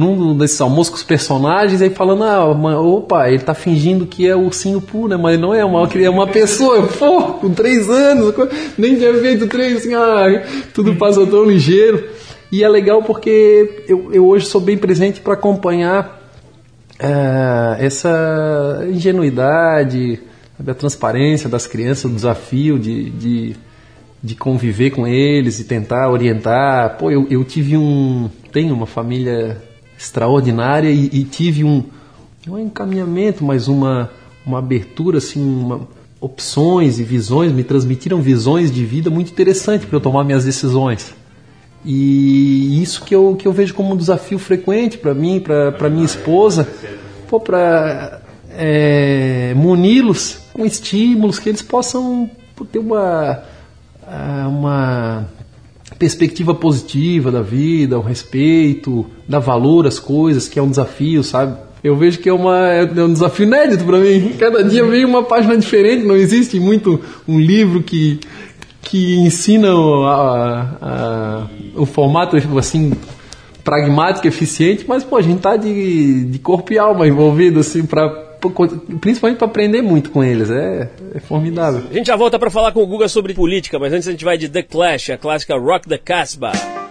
Num 0.00 0.34
desses 0.34 0.58
almoços 0.62 0.88
com 0.88 0.96
os 0.96 1.02
personagens, 1.02 1.82
aí 1.82 1.90
falando, 1.90 2.24
ah, 2.24 2.80
opa, 2.80 3.28
ele 3.28 3.40
tá 3.40 3.52
fingindo 3.52 4.06
que 4.06 4.26
é 4.26 4.34
o 4.34 4.44
ursinho 4.44 4.80
Poo, 4.80 5.06
né? 5.06 5.14
Mas 5.14 5.38
não 5.38 5.54
é 5.54 5.62
uma, 5.62 5.86
é 5.94 6.08
uma 6.08 6.26
pessoa, 6.26 6.86
pô, 6.98 7.34
com 7.34 7.52
três 7.52 7.86
anos, 7.90 8.34
nem 8.78 8.96
tinha 8.96 9.12
feito 9.12 9.46
três, 9.46 9.76
assim, 9.76 9.92
ah, 9.92 10.42
tudo 10.72 10.96
passou 10.96 11.26
tão 11.26 11.44
ligeiro. 11.44 12.08
E 12.50 12.64
é 12.64 12.68
legal 12.68 13.02
porque 13.02 13.84
eu, 13.86 14.10
eu 14.10 14.26
hoje 14.26 14.46
sou 14.46 14.58
bem 14.58 14.78
presente 14.78 15.20
para 15.20 15.34
acompanhar 15.34 16.18
uh, 16.98 17.76
essa 17.78 18.82
ingenuidade, 18.88 20.18
a 20.66 20.72
transparência 20.72 21.46
das 21.46 21.66
crianças, 21.66 22.10
o 22.10 22.14
desafio 22.14 22.78
de, 22.78 23.10
de, 23.10 23.56
de, 24.22 24.34
conviver 24.34 24.92
com 24.92 25.06
eles 25.06 25.60
e 25.60 25.64
tentar 25.64 26.10
orientar. 26.10 26.96
Pô, 26.96 27.10
eu, 27.10 27.26
eu 27.30 27.44
tive 27.44 27.76
um. 27.76 28.30
Tenho 28.50 28.74
uma 28.74 28.86
família 28.86 29.69
extraordinária 30.00 30.90
e, 30.90 31.10
e 31.12 31.24
tive 31.24 31.62
um. 31.62 31.84
Um 32.48 32.58
encaminhamento, 32.58 33.44
mas 33.44 33.68
uma, 33.68 34.10
uma 34.46 34.58
abertura, 34.58 35.18
assim, 35.18 35.40
uma, 35.40 35.86
opções 36.20 36.98
e 36.98 37.04
visões, 37.04 37.52
me 37.52 37.62
transmitiram 37.62 38.20
visões 38.20 38.72
de 38.72 38.84
vida 38.84 39.10
muito 39.10 39.30
interessantes 39.30 39.86
para 39.86 39.96
eu 39.96 40.00
tomar 40.00 40.24
minhas 40.24 40.46
decisões. 40.46 41.14
E 41.84 42.82
isso 42.82 43.04
que 43.04 43.14
eu, 43.14 43.36
que 43.36 43.46
eu 43.46 43.52
vejo 43.52 43.74
como 43.74 43.92
um 43.92 43.96
desafio 43.96 44.38
frequente 44.38 44.98
para 44.98 45.14
mim, 45.14 45.38
para 45.38 45.88
minha 45.90 46.04
esposa, 46.04 46.66
para 47.44 48.20
é, 48.56 49.52
muni-los 49.54 50.40
com 50.52 50.64
estímulos 50.64 51.38
que 51.38 51.50
eles 51.50 51.62
possam 51.62 52.28
ter 52.72 52.78
uma, 52.78 53.42
uma 54.48 55.28
perspectiva 56.00 56.54
positiva 56.54 57.30
da 57.30 57.42
vida, 57.42 57.98
o 57.98 58.00
respeito, 58.00 59.04
dar 59.28 59.38
valor 59.38 59.86
às 59.86 59.98
coisas, 59.98 60.48
que 60.48 60.58
é 60.58 60.62
um 60.62 60.70
desafio, 60.70 61.22
sabe? 61.22 61.58
Eu 61.84 61.94
vejo 61.94 62.20
que 62.20 62.28
é, 62.28 62.32
uma, 62.32 62.56
é 62.68 62.84
um 63.04 63.12
desafio 63.12 63.44
inédito 63.44 63.84
para 63.84 63.98
mim. 63.98 64.32
Cada 64.38 64.64
dia 64.64 64.82
vem 64.82 65.04
uma 65.04 65.22
página 65.22 65.56
diferente, 65.58 66.06
não 66.06 66.16
existe 66.16 66.58
muito 66.58 66.98
um 67.28 67.38
livro 67.38 67.82
que 67.82 68.18
que 68.82 69.18
ensinam 69.18 70.04
a, 70.04 70.76
a, 70.80 71.46
o 71.76 71.84
formato 71.84 72.36
assim 72.58 72.92
pragmático, 73.62 74.26
eficiente, 74.26 74.86
mas 74.88 75.04
pô, 75.04 75.16
a 75.16 75.22
gente 75.22 75.40
tá 75.40 75.56
de, 75.56 76.24
de 76.24 76.38
corpo 76.38 76.72
e 76.72 76.78
alma 76.78 77.06
envolvido 77.06 77.60
assim 77.60 77.84
para 77.84 78.08
principalmente 79.00 79.38
para 79.38 79.46
aprender 79.46 79.82
muito 79.82 80.10
com 80.10 80.24
eles, 80.24 80.50
é, 80.50 80.88
é 81.14 81.20
formidável. 81.20 81.82
A 81.90 81.94
gente 81.94 82.06
já 82.06 82.16
volta 82.16 82.38
para 82.38 82.50
falar 82.50 82.72
com 82.72 82.82
o 82.82 82.86
Guga 82.86 83.08
sobre 83.08 83.34
política, 83.34 83.78
mas 83.78 83.92
antes 83.92 84.08
a 84.08 84.10
gente 84.10 84.24
vai 84.24 84.38
de 84.38 84.48
The 84.48 84.62
Clash, 84.62 85.10
a 85.10 85.18
clássica 85.18 85.56
Rock 85.56 85.88
the 85.88 85.98
Casbah. 85.98 86.89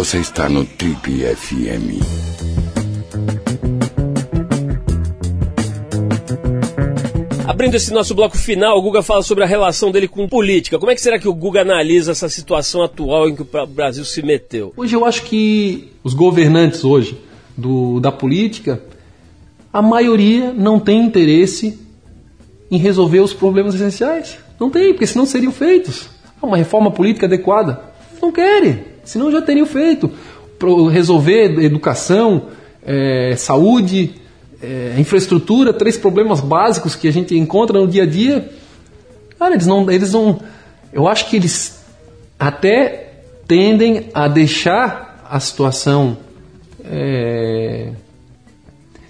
Você 0.00 0.16
está 0.16 0.48
no 0.48 0.64
Trip 0.64 1.22
FM. 1.36 2.00
Abrindo 7.46 7.74
esse 7.74 7.92
nosso 7.92 8.14
bloco 8.14 8.38
final, 8.38 8.78
o 8.78 8.80
Guga 8.80 9.02
fala 9.02 9.22
sobre 9.22 9.44
a 9.44 9.46
relação 9.46 9.90
dele 9.90 10.08
com 10.08 10.26
política. 10.26 10.78
Como 10.78 10.90
é 10.90 10.94
que 10.94 11.02
será 11.02 11.18
que 11.18 11.28
o 11.28 11.34
Guga 11.34 11.60
analisa 11.60 12.12
essa 12.12 12.30
situação 12.30 12.82
atual 12.82 13.28
em 13.28 13.36
que 13.36 13.42
o 13.42 13.66
Brasil 13.66 14.02
se 14.06 14.22
meteu? 14.22 14.72
Hoje 14.74 14.96
eu 14.96 15.04
acho 15.04 15.24
que 15.24 15.92
os 16.02 16.14
governantes 16.14 16.82
hoje 16.82 17.20
do, 17.54 18.00
da 18.00 18.10
política, 18.10 18.82
a 19.70 19.82
maioria 19.82 20.50
não 20.50 20.80
tem 20.80 21.04
interesse 21.04 21.78
em 22.70 22.78
resolver 22.78 23.20
os 23.20 23.34
problemas 23.34 23.74
essenciais. 23.74 24.38
Não 24.58 24.70
tem, 24.70 24.94
porque 24.94 25.06
senão 25.06 25.26
seriam 25.26 25.52
feitos. 25.52 26.08
Ah, 26.40 26.46
Uma 26.46 26.56
reforma 26.56 26.90
política 26.90 27.26
adequada. 27.26 27.82
Não 28.22 28.32
querem, 28.32 28.89
senão 29.04 29.30
já 29.30 29.42
teriam 29.42 29.66
feito. 29.66 30.10
Resolver 30.90 31.58
educação, 31.64 32.48
eh, 32.84 33.34
saúde, 33.36 34.14
eh, 34.62 34.94
infraestrutura, 34.98 35.72
três 35.72 35.96
problemas 35.96 36.40
básicos 36.40 36.94
que 36.94 37.08
a 37.08 37.12
gente 37.12 37.36
encontra 37.36 37.78
no 37.78 37.88
dia 37.88 38.02
a 38.02 38.06
dia. 38.06 38.50
Cara, 39.38 39.54
eles 39.54 39.66
não, 39.66 39.90
eles 39.90 40.12
não. 40.12 40.40
Eu 40.92 41.08
acho 41.08 41.28
que 41.28 41.36
eles 41.36 41.82
até 42.38 43.10
tendem 43.46 44.08
a 44.12 44.28
deixar 44.28 45.24
a 45.28 45.40
situação 45.40 46.18
é, 46.84 47.92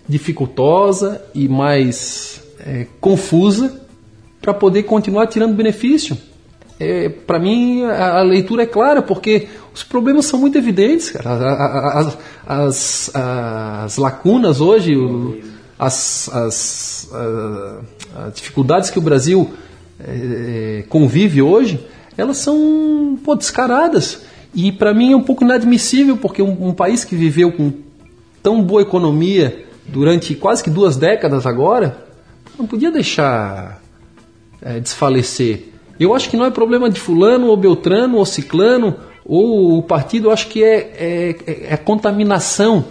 dificultosa 0.08 1.22
e 1.34 1.48
mais 1.48 2.42
é, 2.60 2.86
confusa 3.00 3.80
para 4.40 4.52
poder 4.52 4.84
continuar 4.84 5.26
tirando 5.26 5.54
benefício. 5.54 6.16
É, 6.82 7.10
para 7.10 7.38
mim, 7.38 7.84
a, 7.84 8.20
a 8.20 8.22
leitura 8.22 8.62
é 8.62 8.66
clara, 8.66 9.02
porque 9.02 9.48
os 9.74 9.82
problemas 9.84 10.24
são 10.24 10.40
muito 10.40 10.56
evidentes. 10.56 11.10
Cara. 11.10 11.30
A- 11.30 11.54
a- 11.54 11.98
As, 12.00 12.18
as, 12.46 13.10
as 13.14 13.96
lacunas 13.98 14.60
hoje, 14.62 14.96
o- 14.96 15.38
as, 15.78 16.28
as, 16.32 17.10
dificuldades 18.34 18.90
que 18.90 18.98
o 18.98 19.02
Brasil 19.02 19.50
é, 20.02 20.84
convive 20.88 21.42
hoje, 21.42 21.86
elas 22.16 22.38
são 22.38 23.18
pô, 23.24 23.34
descaradas. 23.34 24.22
E 24.54 24.72
para 24.72 24.92
mim 24.94 25.12
é 25.12 25.16
um 25.16 25.22
pouco 25.22 25.44
inadmissível, 25.44 26.16
porque 26.16 26.42
um, 26.42 26.68
um 26.68 26.72
país 26.72 27.04
que 27.04 27.14
viveu 27.14 27.52
com 27.52 27.72
tão 28.42 28.62
boa 28.62 28.82
economia 28.82 29.64
durante 29.86 30.34
quase 30.34 30.62
que 30.64 30.70
duas 30.70 30.96
décadas 30.96 31.46
agora, 31.46 32.04
não 32.58 32.66
podia 32.66 32.90
deixar 32.90 33.80
é, 34.62 34.80
desfalecer. 34.80 35.68
Eu 36.00 36.14
acho 36.14 36.30
que 36.30 36.36
não 36.36 36.46
é 36.46 36.50
problema 36.50 36.88
de 36.88 36.98
fulano 36.98 37.48
ou 37.48 37.56
beltrano 37.58 38.16
ou 38.16 38.24
ciclano 38.24 38.96
ou 39.22 39.76
o 39.76 39.82
partido, 39.82 40.28
eu 40.28 40.32
acho 40.32 40.48
que 40.48 40.64
é, 40.64 40.78
é, 40.96 41.66
é 41.68 41.74
a 41.74 41.76
contaminação 41.76 42.86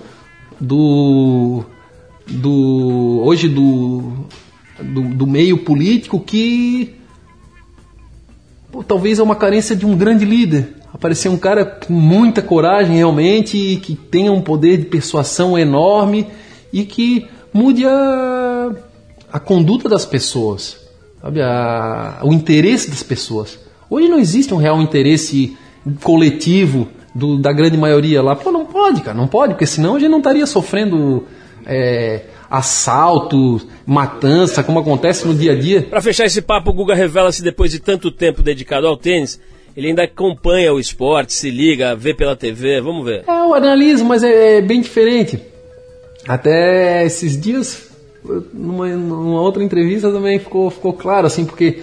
do, 0.61 1.63
do 2.27 3.21
hoje 3.23 3.49
do, 3.49 4.13
do, 4.79 5.01
do 5.15 5.27
meio 5.27 5.57
político 5.57 6.19
que 6.19 6.93
pô, 8.71 8.83
talvez 8.83 9.17
é 9.17 9.23
uma 9.23 9.35
carência 9.35 9.75
de 9.75 9.87
um 9.87 9.97
grande 9.97 10.23
líder. 10.23 10.75
Aparecer 10.93 11.29
um 11.29 11.37
cara 11.37 11.65
com 11.65 11.93
muita 11.93 12.41
coragem 12.41 12.95
realmente, 12.95 13.79
que 13.81 13.95
tenha 13.95 14.31
um 14.31 14.41
poder 14.41 14.77
de 14.77 14.85
persuasão 14.85 15.57
enorme 15.57 16.27
e 16.71 16.83
que 16.83 17.27
mude 17.53 17.85
a, 17.85 18.71
a 19.31 19.39
conduta 19.39 19.87
das 19.89 20.05
pessoas, 20.05 20.88
sabe? 21.21 21.41
A- 21.41 22.19
o 22.23 22.33
interesse 22.33 22.89
das 22.89 23.03
pessoas. 23.03 23.59
Hoje 23.89 24.07
não 24.07 24.19
existe 24.19 24.53
um 24.53 24.57
real 24.57 24.81
interesse 24.81 25.57
coletivo 26.03 26.87
do- 27.15 27.37
da 27.37 27.51
grande 27.51 27.77
maioria 27.77 28.21
lá. 28.21 28.35
Pô, 28.35 28.51
não 28.51 28.65
pode, 28.65 29.01
cara, 29.01 29.17
não 29.17 29.27
pode, 29.27 29.53
porque 29.53 29.65
senão 29.65 29.95
a 29.95 29.99
gente 29.99 30.09
não 30.11 30.19
estaria 30.19 30.45
sofrendo 30.45 31.25
é, 31.65 32.21
assalto, 32.49 33.61
matança, 33.85 34.63
como 34.63 34.79
acontece 34.79 35.27
no 35.27 35.35
dia 35.35 35.51
a 35.51 35.55
dia. 35.55 35.83
Para 35.83 36.01
fechar 36.01 36.25
esse 36.25 36.41
papo, 36.41 36.71
o 36.71 36.73
Guga 36.73 36.95
revela 36.95 37.31
se 37.31 37.43
depois 37.43 37.69
de 37.71 37.79
tanto 37.79 38.09
tempo 38.09 38.41
dedicado 38.41 38.87
ao 38.87 38.97
tênis, 38.97 39.39
ele 39.77 39.87
ainda 39.87 40.03
acompanha 40.03 40.73
o 40.73 40.79
esporte, 40.79 41.33
se 41.33 41.51
liga, 41.51 41.95
vê 41.95 42.13
pela 42.13 42.35
TV, 42.35 42.81
vamos 42.81 43.05
ver. 43.05 43.23
É, 43.27 43.31
eu 43.41 43.53
analiso, 43.53 44.03
mas 44.03 44.23
é, 44.23 44.57
é 44.57 44.61
bem 44.61 44.81
diferente. 44.81 45.39
Até 46.27 47.05
esses 47.05 47.39
dias, 47.39 47.88
numa, 48.53 48.87
numa 48.87 49.41
outra 49.41 49.63
entrevista 49.63 50.11
também 50.11 50.39
ficou, 50.39 50.69
ficou 50.69 50.93
claro, 50.93 51.27
assim, 51.27 51.45
porque 51.45 51.79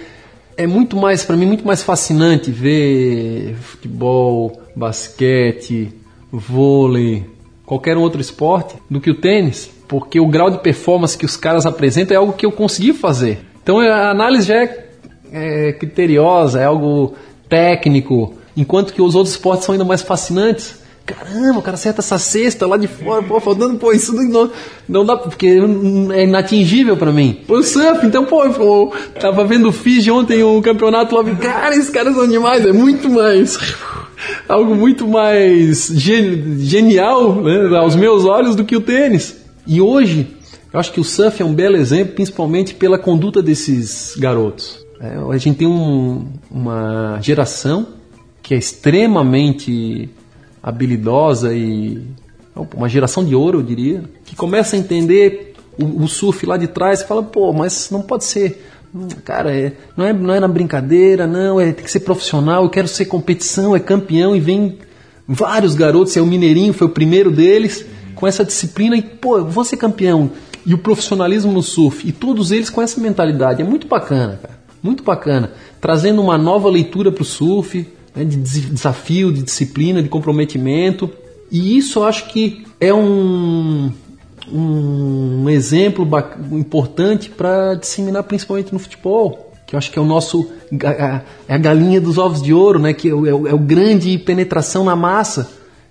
é 0.55 0.65
muito 0.65 0.97
mais, 0.97 1.23
para 1.23 1.35
mim, 1.37 1.45
muito 1.45 1.65
mais 1.65 1.83
fascinante 1.83 2.51
ver 2.51 3.55
futebol, 3.55 4.59
basquete, 4.75 5.93
vôlei, 6.31 7.25
qualquer 7.65 7.97
outro 7.97 8.19
esporte 8.19 8.75
do 8.89 8.99
que 8.99 9.11
o 9.11 9.15
tênis, 9.15 9.69
porque 9.87 10.19
o 10.19 10.27
grau 10.27 10.49
de 10.49 10.59
performance 10.59 11.17
que 11.17 11.25
os 11.25 11.37
caras 11.37 11.65
apresentam 11.65 12.15
é 12.15 12.17
algo 12.17 12.33
que 12.33 12.45
eu 12.45 12.51
consegui 12.51 12.93
fazer. 12.93 13.39
Então 13.61 13.79
a 13.79 14.09
análise 14.09 14.47
já 14.47 14.55
é, 14.55 14.87
é 15.31 15.73
criteriosa, 15.73 16.59
é 16.59 16.65
algo 16.65 17.13
técnico, 17.47 18.33
enquanto 18.55 18.93
que 18.93 19.01
os 19.01 19.15
outros 19.15 19.35
esportes 19.35 19.65
são 19.65 19.73
ainda 19.73 19.85
mais 19.85 20.01
fascinantes. 20.01 20.86
Caramba, 21.07 21.59
o 21.59 21.61
cara 21.61 21.75
acerta 21.75 22.01
essa 22.01 22.19
cesta 22.19 22.67
lá 22.67 22.75
de 22.75 22.85
fora, 22.87 23.23
pô, 23.23 23.39
faltando, 23.39 23.77
pô, 23.79 23.93
isso 23.93 24.11
não, 24.13 24.51
não 24.89 25.05
dá, 25.05 25.15
porque 25.15 25.47
é 26.13 26.23
inatingível 26.25 26.97
pra 26.97 27.13
mim. 27.13 27.39
O 27.47 27.63
surf, 27.63 28.05
então, 28.05 28.25
pô, 28.25 28.93
tava 29.19 29.45
vendo 29.45 29.69
o 29.69 29.71
Fiji 29.71 30.11
ontem, 30.11 30.43
o 30.43 30.61
campeonato 30.61 31.15
lá, 31.15 31.23
cara, 31.35 31.73
esses 31.75 31.89
caras 31.89 32.13
são 32.13 32.27
demais, 32.27 32.65
é 32.65 32.73
muito 32.73 33.09
mais, 33.09 33.57
algo 34.49 34.75
muito 34.75 35.07
mais 35.07 35.87
gen- 35.93 36.57
genial, 36.59 37.35
né, 37.41 37.77
aos 37.77 37.95
meus 37.95 38.25
olhos 38.25 38.53
do 38.53 38.65
que 38.65 38.75
o 38.75 38.81
tênis. 38.81 39.37
E 39.65 39.79
hoje, 39.79 40.27
eu 40.73 40.77
acho 40.79 40.91
que 40.91 40.99
o 40.99 41.05
surf 41.05 41.41
é 41.41 41.45
um 41.45 41.53
belo 41.53 41.77
exemplo, 41.77 42.15
principalmente 42.15 42.73
pela 42.73 42.99
conduta 42.99 43.41
desses 43.41 44.13
garotos. 44.17 44.85
É, 44.99 45.15
a 45.31 45.37
gente 45.37 45.59
tem 45.59 45.67
um- 45.67 46.25
uma 46.51 47.17
geração 47.21 47.87
que 48.43 48.53
é 48.53 48.57
extremamente 48.57 50.09
habilidosa 50.61 51.53
e 51.53 52.01
uma 52.75 52.89
geração 52.89 53.23
de 53.23 53.35
ouro, 53.35 53.59
eu 53.59 53.63
diria, 53.63 54.03
que 54.25 54.35
começa 54.35 54.75
a 54.75 54.79
entender 54.79 55.53
o, 55.77 56.03
o 56.03 56.07
surf 56.07 56.45
lá 56.45 56.57
de 56.57 56.67
trás 56.67 57.01
e 57.01 57.07
fala, 57.07 57.21
pô, 57.21 57.53
mas 57.53 57.89
não 57.91 58.01
pode 58.01 58.25
ser, 58.25 58.65
hum, 58.93 59.07
cara, 59.23 59.55
é, 59.55 59.73
não, 59.95 60.05
é, 60.05 60.13
não 60.13 60.33
é 60.33 60.39
na 60.39 60.47
brincadeira, 60.47 61.27
não, 61.27 61.59
é, 61.59 61.71
tem 61.71 61.83
que 61.83 61.91
ser 61.91 61.99
profissional, 62.01 62.63
eu 62.63 62.69
quero 62.69 62.87
ser 62.87 63.05
competição, 63.05 63.75
é 63.75 63.79
campeão, 63.79 64.35
e 64.35 64.39
vem 64.39 64.79
vários 65.27 65.75
garotos, 65.75 66.15
é 66.17 66.21
o 66.21 66.25
Mineirinho, 66.25 66.73
foi 66.73 66.87
o 66.87 66.91
primeiro 66.91 67.31
deles, 67.31 67.85
com 68.15 68.25
essa 68.25 68.43
disciplina 68.43 68.95
e, 68.95 69.01
pô, 69.01 69.37
eu 69.37 69.45
vou 69.45 69.63
ser 69.63 69.77
campeão. 69.77 70.31
E 70.65 70.73
o 70.73 70.77
profissionalismo 70.77 71.51
no 71.51 71.61
surf, 71.61 72.07
e 72.07 72.11
todos 72.11 72.51
eles 72.51 72.69
com 72.69 72.81
essa 72.81 72.99
mentalidade, 72.99 73.61
é 73.61 73.65
muito 73.65 73.87
bacana, 73.87 74.39
cara, 74.41 74.59
muito 74.81 75.03
bacana, 75.03 75.51
trazendo 75.79 76.21
uma 76.21 76.37
nova 76.37 76.69
leitura 76.69 77.11
para 77.11 77.21
o 77.21 77.25
surf, 77.25 77.87
né, 78.17 78.25
de 78.25 78.35
des- 78.37 78.69
desafio, 78.71 79.31
de 79.31 79.43
disciplina, 79.43 80.01
de 80.01 80.09
comprometimento. 80.09 81.09
E 81.51 81.77
isso 81.77 81.99
eu 81.99 82.03
acho 82.03 82.27
que 82.29 82.65
é 82.79 82.93
um, 82.93 83.91
um 84.51 85.49
exemplo 85.49 86.07
importante 86.51 87.29
para 87.29 87.75
disseminar 87.75 88.23
principalmente 88.23 88.73
no 88.73 88.79
futebol, 88.79 89.51
que 89.65 89.75
eu 89.75 89.77
acho 89.77 89.91
que 89.91 89.99
é 89.99 90.01
o 90.01 90.05
nosso 90.05 90.47
é 91.47 91.53
a 91.53 91.57
galinha 91.57 91.99
dos 92.01 92.17
ovos 92.17 92.41
de 92.41 92.53
ouro, 92.53 92.79
né? 92.79 92.93
Que 92.93 93.07
é 93.09 93.11
é 93.11 93.13
o- 93.15 93.47
é 93.47 93.53
o 93.53 93.59
grande 93.59 94.17
penetração 94.17 94.83
na 94.83 94.95
massa 94.95 95.49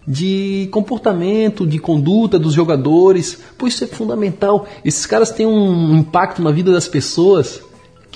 de 0.09 0.69
comportamento, 0.71 1.67
de 1.67 1.79
conduta 1.79 2.39
dos 2.39 2.53
jogadores. 2.53 3.39
Pô, 3.59 3.67
isso 3.67 3.83
é 3.83 3.87
fundamental. 3.87 4.67
Esses 4.85 5.05
caras 5.05 5.31
têm 5.31 5.47
um 5.47 5.97
impacto 5.97 6.41
na 6.43 6.51
vida 6.53 6.71
das 6.73 6.87
pessoas 6.87 7.61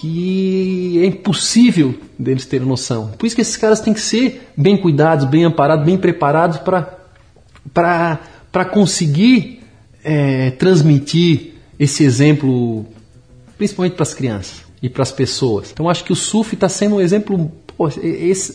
que 0.01 0.99
é 1.03 1.05
impossível 1.05 1.95
deles 2.19 2.47
terem 2.47 2.67
noção. 2.67 3.09
Por 3.19 3.27
isso 3.27 3.37
que 3.37 3.43
esses 3.43 3.59
caras 3.59 3.81
têm 3.81 3.93
que 3.93 4.01
ser 4.01 4.49
bem 4.57 4.79
cuidados, 4.79 5.27
bem 5.27 5.45
amparados, 5.45 5.85
bem 5.85 5.99
preparados 5.99 6.59
para 6.59 8.65
conseguir 8.65 9.61
é, 10.03 10.53
transmitir 10.53 11.53
esse 11.79 12.03
exemplo 12.03 12.87
principalmente 13.59 13.93
para 13.93 14.05
as 14.05 14.15
crianças 14.15 14.63
e 14.83 14.89
para 14.89 15.03
as 15.03 15.13
pessoas. 15.13 15.71
Então 15.71 15.91
acho 15.91 16.03
que 16.03 16.15
o 16.15 16.17
surf 16.17 16.55
está 16.55 16.69
sendo 16.69 16.97
um 16.97 17.01
exemplo 17.01 17.53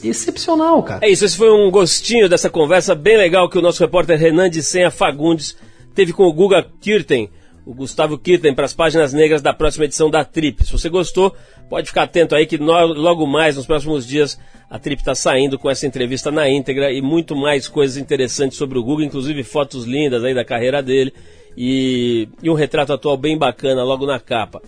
excepcional, 0.04 0.82
cara. 0.82 1.06
É 1.06 1.12
isso, 1.12 1.26
esse 1.26 1.38
foi 1.38 1.52
um 1.52 1.70
gostinho 1.70 2.28
dessa 2.28 2.50
conversa 2.50 2.96
bem 2.96 3.18
legal 3.18 3.50
que 3.50 3.58
o 3.58 3.62
nosso 3.62 3.84
repórter 3.84 4.18
Renan 4.18 4.50
de 4.50 4.64
Senha 4.64 4.90
Fagundes 4.90 5.56
teve 5.94 6.12
com 6.12 6.24
o 6.24 6.34
Guga 6.34 6.66
Kirten, 6.82 7.30
o 7.66 7.74
Gustavo 7.74 8.18
Kirten, 8.18 8.54
para 8.54 8.66
as 8.66 8.74
páginas 8.74 9.12
negras 9.12 9.42
da 9.42 9.54
próxima 9.54 9.86
edição 9.86 10.10
da 10.10 10.24
Trip. 10.24 10.64
Se 10.64 10.72
você 10.72 10.88
gostou, 10.88 11.36
pode 11.70 11.88
ficar 11.88 12.04
atento 12.04 12.36
aí 12.36 12.46
que 12.46 12.58
logo 12.58 13.26
mais, 13.26 13.56
nos 13.56 13.66
próximos 13.66 14.06
dias, 14.06 14.40
a 14.70 14.78
Trip 14.78 15.02
está 15.02 15.16
saindo 15.16 15.58
com 15.58 15.70
essa 15.70 15.88
entrevista 15.88 16.32
na 16.32 16.48
íntegra 16.48 16.92
e 16.92 17.02
muito 17.02 17.36
mais 17.36 17.68
coisas 17.68 17.98
interessantes 17.98 18.58
sobre 18.58 18.78
o 18.78 18.84
Guga, 18.84 19.04
inclusive 19.04 19.44
fotos 19.44 19.86
lindas 19.86 20.24
aí 20.24 20.34
da 20.34 20.46
carreira 20.46 20.84
dele 20.84 21.12
e, 21.58 22.28
e 22.44 22.50
um 22.50 22.54
retrato 22.54 22.94
atual 22.94 23.18
bem 23.18 23.38
bacana 23.38 23.84
logo 23.84 24.06
na 24.06 24.20
capa. 24.20 24.62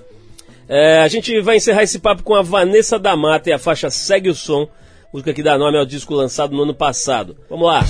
É, 0.67 0.99
a 0.99 1.07
gente 1.07 1.39
vai 1.41 1.57
encerrar 1.57 1.83
esse 1.83 1.99
papo 1.99 2.23
com 2.23 2.35
a 2.35 2.41
Vanessa 2.41 2.99
da 2.99 3.15
Mata 3.15 3.49
e 3.49 3.53
a 3.53 3.59
faixa 3.59 3.89
Segue 3.89 4.29
o 4.29 4.35
Som, 4.35 4.67
música 5.13 5.33
que 5.33 5.43
dá 5.43 5.57
nome 5.57 5.77
ao 5.77 5.85
disco 5.85 6.13
lançado 6.13 6.55
no 6.55 6.63
ano 6.63 6.73
passado. 6.73 7.37
Vamos 7.49 7.67
lá! 7.67 7.81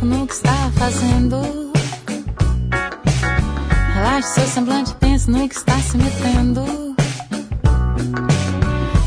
Pouco 0.00 0.06
no 0.06 0.26
que 0.26 0.34
está 0.34 0.70
fazendo. 0.76 1.40
Relaxe 3.94 4.34
seu 4.34 4.46
semblante, 4.46 4.94
pense 4.94 5.30
no 5.30 5.48
que 5.48 5.54
está 5.54 5.78
se 5.78 5.96
metendo. 5.96 6.64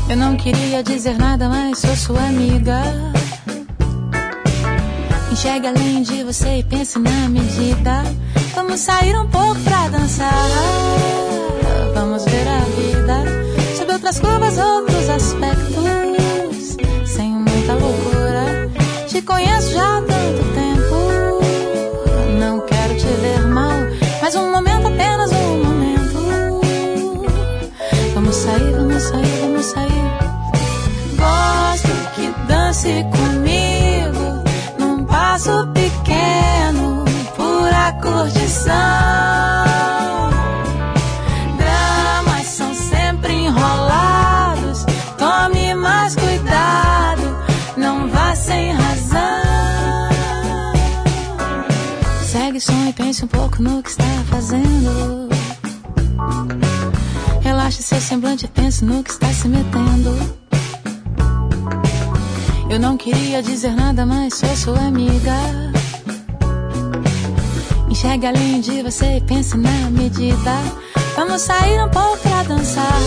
Eu 0.08 0.16
não 0.16 0.36
queria 0.36 0.82
dizer 0.82 1.18
nada, 1.18 1.48
mas 1.48 1.78
sou 1.78 1.96
sua 1.96 2.22
amiga. 2.28 2.80
Enxergue 5.32 5.66
além 5.66 6.02
de 6.02 6.22
você 6.22 6.58
e 6.58 6.62
pense 6.62 6.98
na 6.98 7.28
medida. 7.28 8.02
Vamos 8.54 8.80
sair 8.80 9.16
um 9.16 9.26
pouco 9.28 9.60
pra 9.60 9.88
dançar. 9.88 10.32
Vamos 11.94 12.24
ver 12.24 12.46
a 12.46 12.60
vida 12.60 13.24
sob 13.76 13.92
outras 13.92 14.20
curvas, 14.20 14.58
outros 14.58 15.08
aspectos. 15.10 16.76
Sem 17.06 17.30
muita 17.32 17.74
loucura. 17.74 18.70
Te 19.08 19.22
conheço 19.22 19.72
já 19.72 20.02
tanto 20.02 20.43
comigo 33.04 34.42
num 34.78 35.04
passo 35.04 35.66
pequeno, 35.68 37.04
pura 37.36 37.92
curtição. 38.00 38.74
Dramas 41.58 42.46
são 42.46 42.74
sempre 42.74 43.32
enrolados. 43.32 44.84
Tome 45.18 45.74
mais 45.74 46.14
cuidado, 46.14 47.22
não 47.76 48.08
vá 48.08 48.34
sem 48.36 48.72
razão. 48.72 49.20
Segue 52.24 52.58
o 52.58 52.60
som 52.60 52.86
e 52.88 52.92
pense 52.92 53.24
um 53.24 53.28
pouco 53.28 53.62
no 53.62 53.82
que 53.82 53.90
está 53.90 54.04
fazendo. 54.30 55.28
Relaxe 57.40 57.82
seu 57.82 58.00
semblante 58.00 58.44
e 58.44 58.48
pense 58.48 58.84
no 58.84 59.02
que 59.02 59.10
está 59.10 59.32
se 59.32 59.48
metendo. 59.48 60.43
Eu 62.70 62.80
não 62.80 62.96
queria 62.96 63.42
dizer 63.42 63.74
nada, 63.74 64.04
mas 64.04 64.34
sou 64.34 64.56
sua 64.56 64.86
amiga. 64.86 65.34
Enxergue 67.88 68.26
além 68.26 68.60
de 68.60 68.82
você 68.82 69.22
pense 69.26 69.56
na 69.56 69.90
medida. 69.90 70.52
Vamos 71.14 71.42
sair 71.42 71.80
um 71.82 71.90
pouco 71.90 72.18
pra 72.18 72.42
dançar. 72.42 72.98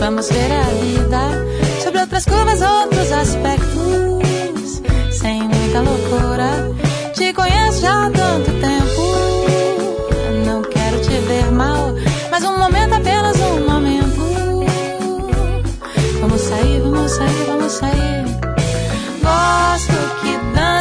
Vamos 0.00 0.28
ver 0.28 0.52
a 0.52 0.64
vida 0.82 1.82
sobre 1.82 2.00
outras 2.00 2.24
curvas, 2.24 2.60
outros 2.60 3.12
aspectos. 3.12 4.82
Sem 5.12 5.42
muita 5.42 5.80
loucura. 5.80 6.74
Te 7.14 7.32
conheço 7.32 7.80
já 7.80 8.10
tanto 8.10 8.47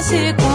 que 0.10 0.47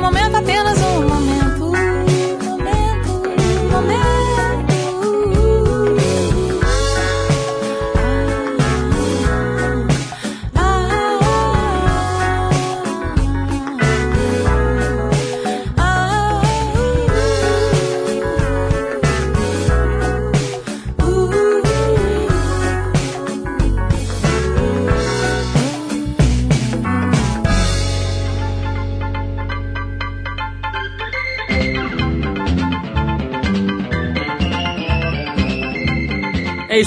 momento, 0.00 0.38
apenas 0.38 0.81